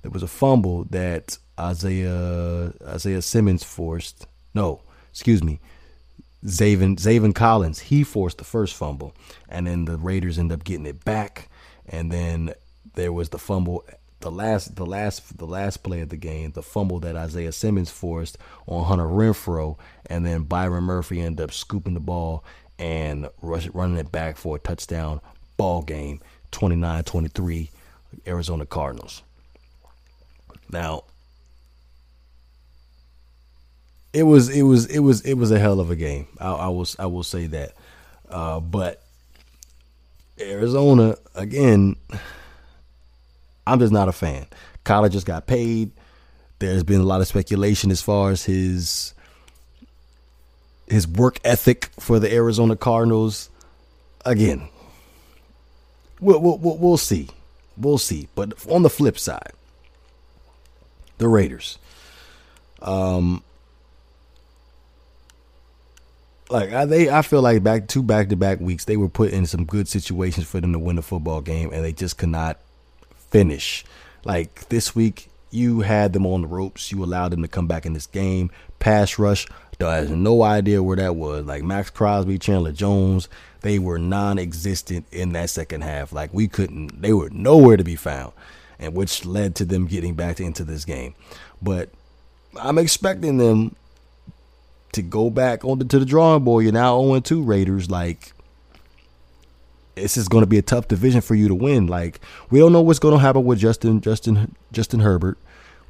There 0.00 0.10
was 0.10 0.22
a 0.22 0.28
fumble 0.28 0.84
that 0.84 1.36
Isaiah 1.60 2.72
Isaiah 2.86 3.20
Simmons 3.20 3.64
forced. 3.64 4.26
No, 4.54 4.80
excuse 5.10 5.44
me. 5.44 5.60
Zaven 6.44 6.96
Zaven 6.96 7.34
Collins, 7.34 7.80
he 7.80 8.04
forced 8.04 8.38
the 8.38 8.44
first 8.44 8.74
fumble, 8.74 9.14
and 9.48 9.66
then 9.66 9.84
the 9.84 9.96
Raiders 9.96 10.38
end 10.38 10.52
up 10.52 10.64
getting 10.64 10.86
it 10.86 11.04
back, 11.04 11.48
and 11.88 12.12
then 12.12 12.52
there 12.94 13.12
was 13.12 13.30
the 13.30 13.38
fumble, 13.38 13.84
the 14.20 14.30
last 14.30 14.76
the 14.76 14.86
last 14.86 15.38
the 15.38 15.46
last 15.46 15.82
play 15.82 16.00
of 16.00 16.10
the 16.10 16.16
game, 16.16 16.52
the 16.52 16.62
fumble 16.62 17.00
that 17.00 17.16
Isaiah 17.16 17.52
Simmons 17.52 17.90
forced 17.90 18.38
on 18.66 18.84
Hunter 18.84 19.06
Renfrow, 19.06 19.76
and 20.06 20.24
then 20.24 20.44
Byron 20.44 20.84
Murphy 20.84 21.20
ended 21.20 21.44
up 21.44 21.52
scooping 21.52 21.94
the 21.94 22.00
ball 22.00 22.44
and 22.78 23.28
rush, 23.42 23.66
running 23.68 23.98
it 23.98 24.12
back 24.12 24.36
for 24.36 24.56
a 24.56 24.60
touchdown 24.60 25.20
ball 25.56 25.82
game, 25.82 26.20
29-23, 26.52 27.68
Arizona 28.26 28.64
Cardinals. 28.64 29.22
Now, 30.70 31.04
it 34.18 34.24
was 34.24 34.48
it 34.48 34.62
was 34.62 34.86
it 34.86 34.98
was 34.98 35.20
it 35.22 35.34
was 35.34 35.50
a 35.50 35.58
hell 35.58 35.80
of 35.80 35.90
a 35.90 35.96
game. 35.96 36.26
I, 36.40 36.50
I 36.52 36.68
will 36.68 36.86
I 36.98 37.06
will 37.06 37.22
say 37.22 37.46
that, 37.46 37.74
uh, 38.28 38.60
but 38.60 39.02
Arizona 40.40 41.16
again. 41.34 41.96
I'm 43.66 43.78
just 43.78 43.92
not 43.92 44.08
a 44.08 44.12
fan. 44.12 44.46
Kyler 44.86 45.10
just 45.10 45.26
got 45.26 45.46
paid. 45.46 45.90
There's 46.58 46.84
been 46.84 47.02
a 47.02 47.04
lot 47.04 47.20
of 47.20 47.26
speculation 47.26 47.90
as 47.90 48.00
far 48.00 48.30
as 48.30 48.44
his 48.44 49.12
his 50.86 51.06
work 51.06 51.38
ethic 51.44 51.90
for 52.00 52.18
the 52.18 52.32
Arizona 52.32 52.76
Cardinals. 52.76 53.50
Again, 54.24 54.68
we'll, 56.18 56.40
we'll, 56.40 56.78
we'll 56.78 56.96
see. 56.96 57.28
We'll 57.76 57.98
see. 57.98 58.28
But 58.34 58.66
on 58.66 58.82
the 58.82 58.90
flip 58.90 59.18
side, 59.18 59.52
the 61.18 61.28
Raiders. 61.28 61.78
Um, 62.80 63.42
like 66.50 66.72
I, 66.72 66.84
they, 66.84 67.10
I 67.10 67.22
feel 67.22 67.42
like 67.42 67.62
back 67.62 67.88
two 67.88 68.02
back 68.02 68.28
to 68.30 68.36
back 68.36 68.60
weeks 68.60 68.84
they 68.84 68.96
were 68.96 69.08
put 69.08 69.32
in 69.32 69.46
some 69.46 69.64
good 69.64 69.88
situations 69.88 70.46
for 70.46 70.60
them 70.60 70.72
to 70.72 70.78
win 70.78 70.96
the 70.96 71.02
football 71.02 71.40
game, 71.40 71.70
and 71.72 71.84
they 71.84 71.92
just 71.92 72.18
could 72.18 72.30
not 72.30 72.58
finish. 73.30 73.84
Like 74.24 74.68
this 74.68 74.94
week, 74.94 75.28
you 75.50 75.80
had 75.80 76.12
them 76.12 76.26
on 76.26 76.42
the 76.42 76.48
ropes. 76.48 76.90
You 76.90 77.04
allowed 77.04 77.32
them 77.32 77.42
to 77.42 77.48
come 77.48 77.66
back 77.66 77.86
in 77.86 77.92
this 77.92 78.06
game. 78.06 78.50
Pass 78.78 79.18
rush, 79.18 79.46
has 79.80 80.10
no 80.10 80.42
idea 80.42 80.82
where 80.82 80.96
that 80.96 81.16
was. 81.16 81.46
Like 81.46 81.62
Maxx 81.62 81.90
Crosby, 81.90 82.38
Chandler 82.38 82.72
Jones, 82.72 83.28
they 83.60 83.78
were 83.78 83.98
non-existent 83.98 85.06
in 85.12 85.32
that 85.32 85.50
second 85.50 85.82
half. 85.82 86.12
Like 86.12 86.32
we 86.32 86.48
couldn't, 86.48 87.00
they 87.00 87.12
were 87.12 87.30
nowhere 87.30 87.76
to 87.76 87.84
be 87.84 87.96
found, 87.96 88.32
and 88.78 88.94
which 88.94 89.24
led 89.24 89.54
to 89.56 89.64
them 89.64 89.86
getting 89.86 90.14
back 90.14 90.40
into 90.40 90.64
this 90.64 90.84
game. 90.84 91.14
But 91.60 91.90
I'm 92.60 92.78
expecting 92.78 93.38
them 93.38 93.76
to 94.98 95.02
go 95.02 95.30
back 95.30 95.64
on 95.64 95.78
the, 95.78 95.84
to 95.86 95.98
the 95.98 96.04
drawing 96.04 96.44
board. 96.44 96.64
You're 96.64 96.72
now 96.72 97.00
0 97.00 97.20
2 97.20 97.42
Raiders. 97.42 97.90
Like 97.90 98.32
this 99.94 100.16
is 100.16 100.28
going 100.28 100.42
to 100.42 100.46
be 100.46 100.58
a 100.58 100.62
tough 100.62 100.88
division 100.88 101.20
for 101.20 101.34
you 101.34 101.48
to 101.48 101.54
win. 101.54 101.86
Like 101.86 102.20
we 102.50 102.58
don't 102.58 102.72
know 102.72 102.82
what's 102.82 102.98
going 102.98 103.14
to 103.14 103.20
happen 103.20 103.44
with 103.44 103.58
Justin 103.58 104.00
Justin 104.00 104.54
Justin 104.72 105.00
Herbert 105.00 105.38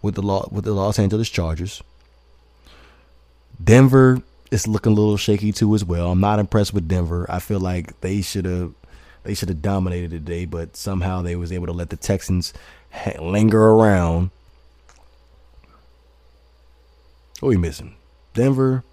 with 0.03 0.15
the 0.15 0.49
with 0.51 0.65
the 0.65 0.73
Los 0.73 0.99
Angeles 0.99 1.29
Chargers. 1.29 1.83
Denver 3.63 4.23
is 4.51 4.69
looking 4.69 4.93
a 4.93 4.95
little 4.95 5.17
shaky 5.17 5.53
too 5.53 5.75
as 5.75 5.85
well. 5.85 6.13
I'm 6.13 6.21
not 6.21 6.39
impressed 6.39 6.73
with 6.73 6.89
Denver. 6.89 7.27
I 7.29 7.39
feel 7.39 7.61
like 7.61 8.01
they 8.01 8.23
should 8.23 8.45
have 8.45 8.73
they 9.25 9.35
should 9.35 9.49
have 9.49 9.63
dominated 9.63 10.11
today, 10.11 10.45
but 10.45 10.77
somehow 10.77 11.23
they 11.23 11.37
was 11.37 11.53
able 11.53 11.67
to 11.67 11.73
let 11.73 11.91
the 11.91 11.97
Texans 11.97 12.55
linger 13.21 13.63
around. 13.63 14.31
What 17.41 17.49
are 17.49 17.51
we 17.51 17.57
missing? 17.57 17.95
Denver, 18.35 18.85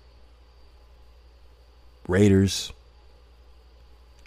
Raiders, 2.08 2.72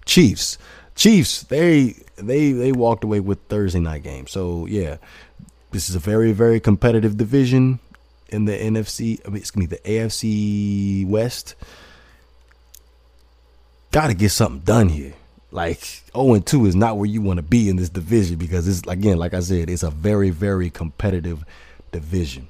Chiefs. 0.05 0.59
Chiefs, 0.95 1.43
they 1.45 1.95
they 2.17 2.53
they 2.53 2.73
walked 2.73 3.05
away 3.05 3.21
with 3.21 3.39
Thursday 3.49 3.79
night 3.79 4.03
game. 4.03 4.27
So 4.27 4.67
yeah, 4.67 4.97
this 5.71 5.89
is 5.89 5.95
a 5.95 6.01
very 6.01 6.33
very 6.33 6.59
competitive 6.61 7.17
division 7.17 7.79
in 8.29 8.47
the 8.47 8.53
NFC. 8.53 9.21
I 9.25 9.29
mean, 9.29 9.39
excuse 9.39 9.57
me, 9.57 9.67
the 9.67 9.79
AFC 9.79 11.07
West. 11.07 11.55
Got 13.91 14.09
to 14.09 14.15
get 14.15 14.31
something 14.31 14.61
done 14.61 14.89
here. 14.89 15.15
Like 15.51 15.81
0 16.15 16.35
and 16.35 16.47
2 16.47 16.67
is 16.67 16.77
not 16.77 16.99
where 16.99 17.07
you 17.07 17.23
want 17.23 17.39
to 17.39 17.43
be 17.43 17.71
in 17.71 17.77
this 17.77 17.89
division 17.89 18.37
because 18.37 18.69
it's 18.69 18.87
again, 18.87 19.17
like 19.17 19.33
I 19.33 19.41
said, 19.41 19.71
it's 19.71 19.83
a 19.83 19.91
very 19.91 20.31
very 20.31 20.69
competitive 20.69 21.45
division. 21.93 22.49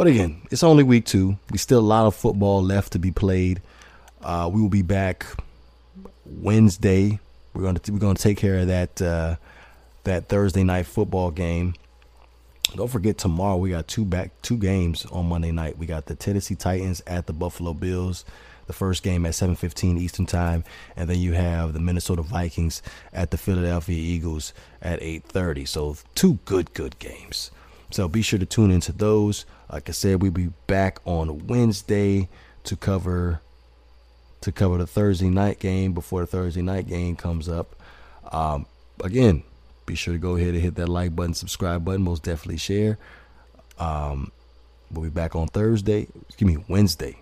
But 0.00 0.06
again, 0.06 0.40
it's 0.50 0.62
only 0.62 0.82
week 0.82 1.04
two. 1.04 1.36
We 1.50 1.58
still 1.58 1.80
a 1.80 1.80
lot 1.80 2.06
of 2.06 2.14
football 2.14 2.62
left 2.62 2.94
to 2.94 2.98
be 2.98 3.10
played. 3.10 3.60
Uh, 4.22 4.48
we 4.50 4.58
will 4.58 4.70
be 4.70 4.80
back 4.80 5.26
Wednesday. 6.24 7.18
We're 7.52 7.64
gonna 7.64 7.80
we're 7.86 7.98
gonna 7.98 8.14
take 8.14 8.38
care 8.38 8.60
of 8.60 8.68
that 8.68 9.02
uh, 9.02 9.36
that 10.04 10.30
Thursday 10.30 10.64
night 10.64 10.86
football 10.86 11.30
game. 11.30 11.74
Don't 12.74 12.88
forget 12.88 13.18
tomorrow 13.18 13.58
we 13.58 13.68
got 13.68 13.88
two 13.88 14.06
back 14.06 14.30
two 14.40 14.56
games 14.56 15.04
on 15.12 15.28
Monday 15.28 15.52
night. 15.52 15.76
We 15.76 15.84
got 15.84 16.06
the 16.06 16.14
Tennessee 16.14 16.54
Titans 16.54 17.02
at 17.06 17.26
the 17.26 17.34
Buffalo 17.34 17.74
Bills. 17.74 18.24
The 18.68 18.72
first 18.72 19.02
game 19.02 19.26
at 19.26 19.34
7:15 19.34 19.98
Eastern 19.98 20.24
Time, 20.24 20.64
and 20.96 21.10
then 21.10 21.18
you 21.18 21.34
have 21.34 21.74
the 21.74 21.78
Minnesota 21.78 22.22
Vikings 22.22 22.80
at 23.12 23.32
the 23.32 23.36
Philadelphia 23.36 23.98
Eagles 23.98 24.54
at 24.80 25.02
8:30. 25.02 25.66
So 25.66 25.98
two 26.14 26.38
good 26.46 26.72
good 26.72 26.98
games. 26.98 27.50
So 27.90 28.08
be 28.08 28.22
sure 28.22 28.38
to 28.38 28.46
tune 28.46 28.70
into 28.70 28.92
those. 28.92 29.44
Like 29.72 29.88
I 29.88 29.92
said, 29.92 30.20
we'll 30.20 30.32
be 30.32 30.50
back 30.66 30.98
on 31.04 31.46
Wednesday 31.46 32.28
to 32.64 32.76
cover 32.76 33.40
to 34.40 34.52
cover 34.52 34.78
the 34.78 34.86
Thursday 34.86 35.28
night 35.28 35.58
game 35.58 35.92
before 35.92 36.20
the 36.20 36.26
Thursday 36.26 36.62
night 36.62 36.88
game 36.88 37.14
comes 37.14 37.48
up. 37.48 37.76
Um, 38.32 38.66
again, 39.04 39.42
be 39.86 39.94
sure 39.94 40.14
to 40.14 40.18
go 40.18 40.36
ahead 40.36 40.54
and 40.54 40.62
hit 40.62 40.76
that 40.76 40.88
like 40.88 41.14
button, 41.14 41.34
subscribe 41.34 41.84
button, 41.84 42.02
most 42.02 42.22
definitely 42.22 42.56
share. 42.56 42.98
Um, 43.78 44.32
we'll 44.90 45.04
be 45.04 45.10
back 45.10 45.36
on 45.36 45.48
Thursday. 45.48 46.08
Excuse 46.28 46.56
me, 46.56 46.64
Wednesday. 46.68 47.18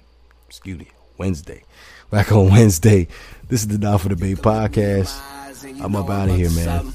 Excuse 0.49 0.79
me, 0.79 0.89
Wednesday. 1.17 1.65
Back 2.11 2.33
on 2.33 2.51
Wednesday. 2.51 3.09
This 3.49 3.63
is 3.63 3.69
the 3.69 3.79
Not 3.79 4.01
For 4.01 4.09
Debate 4.11 4.39
podcast. 4.39 5.21
I'm 5.83 5.97
up 5.97 6.09
out 6.09 6.29
of 6.29 6.37
here, 6.37 6.51
man. 6.51 6.93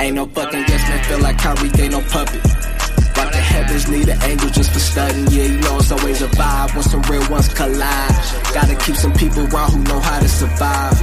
Ain't 0.00 0.16
no 0.16 0.26
fucking 0.26 0.64
yes 0.68 0.88
man, 0.88 1.04
feel 1.04 1.20
like 1.20 1.38
Kyrie, 1.38 1.68
they 1.68 1.88
no 1.88 2.00
puppet. 2.00 2.42
Like 3.16 3.30
the 3.30 3.38
heavens 3.38 3.88
need 3.88 4.08
an 4.08 4.22
angel 4.22 4.50
just 4.50 4.70
for 4.72 4.78
studying. 4.78 5.26
Yeah, 5.28 5.44
you 5.44 5.60
know 5.60 5.76
it's 5.78 5.92
always 5.92 6.22
a 6.22 6.28
vibe 6.28 6.74
when 6.74 6.82
some 6.82 7.02
real 7.02 7.28
ones 7.30 7.48
collide. 7.54 8.14
Gotta 8.52 8.74
keep 8.76 8.96
some 8.96 9.12
people 9.12 9.46
around 9.46 9.70
who 9.72 9.82
know 9.84 10.00
how 10.00 10.18
to 10.20 10.28
survive. 10.28 10.98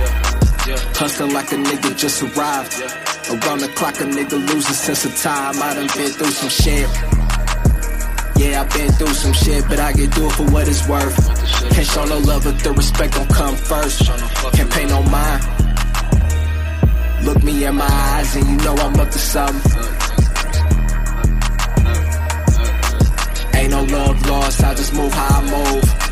Hustling 0.99 1.33
like 1.33 1.51
a 1.51 1.55
nigga 1.55 1.97
just 1.97 2.21
arrived. 2.23 2.73
Around 3.29 3.59
the 3.59 3.71
clock, 3.75 3.95
a 4.01 4.05
nigga 4.05 4.37
losing 4.49 4.73
sense 4.73 5.05
of 5.05 5.15
time. 5.17 5.55
I 5.61 5.73
done 5.75 5.87
been 5.95 6.11
through 6.11 6.31
some 6.31 6.49
shit. 6.49 6.89
Yeah, 8.39 8.61
I've 8.61 8.71
been 8.73 8.91
through 8.93 9.13
some 9.13 9.33
shit, 9.33 9.63
but 9.67 9.79
I 9.79 9.93
get 9.93 10.13
do 10.13 10.25
it 10.25 10.31
for 10.33 10.43
what 10.51 10.67
it's 10.67 10.87
worth. 10.87 11.15
Can't 11.71 11.87
show 11.87 12.05
no 12.05 12.17
love 12.19 12.45
if 12.45 12.63
the 12.63 12.71
respect 12.73 13.13
don't 13.13 13.29
come 13.29 13.55
first. 13.55 14.05
Can't 14.53 14.71
pay 14.71 14.85
no 14.85 15.03
mind. 15.03 15.58
Look 17.23 17.43
me 17.43 17.65
in 17.65 17.75
my 17.75 17.85
eyes 17.85 18.35
and 18.35 18.47
you 18.49 18.57
know 18.57 18.75
I'm 18.75 18.99
up 18.99 19.09
to 19.09 19.19
something. 19.19 19.71
Ain't 23.55 23.71
no 23.71 23.83
love 23.83 24.25
lost, 24.27 24.63
I 24.63 24.73
just 24.73 24.93
move 24.93 25.13
how 25.13 25.39
I 25.39 25.51
move. 25.51 26.08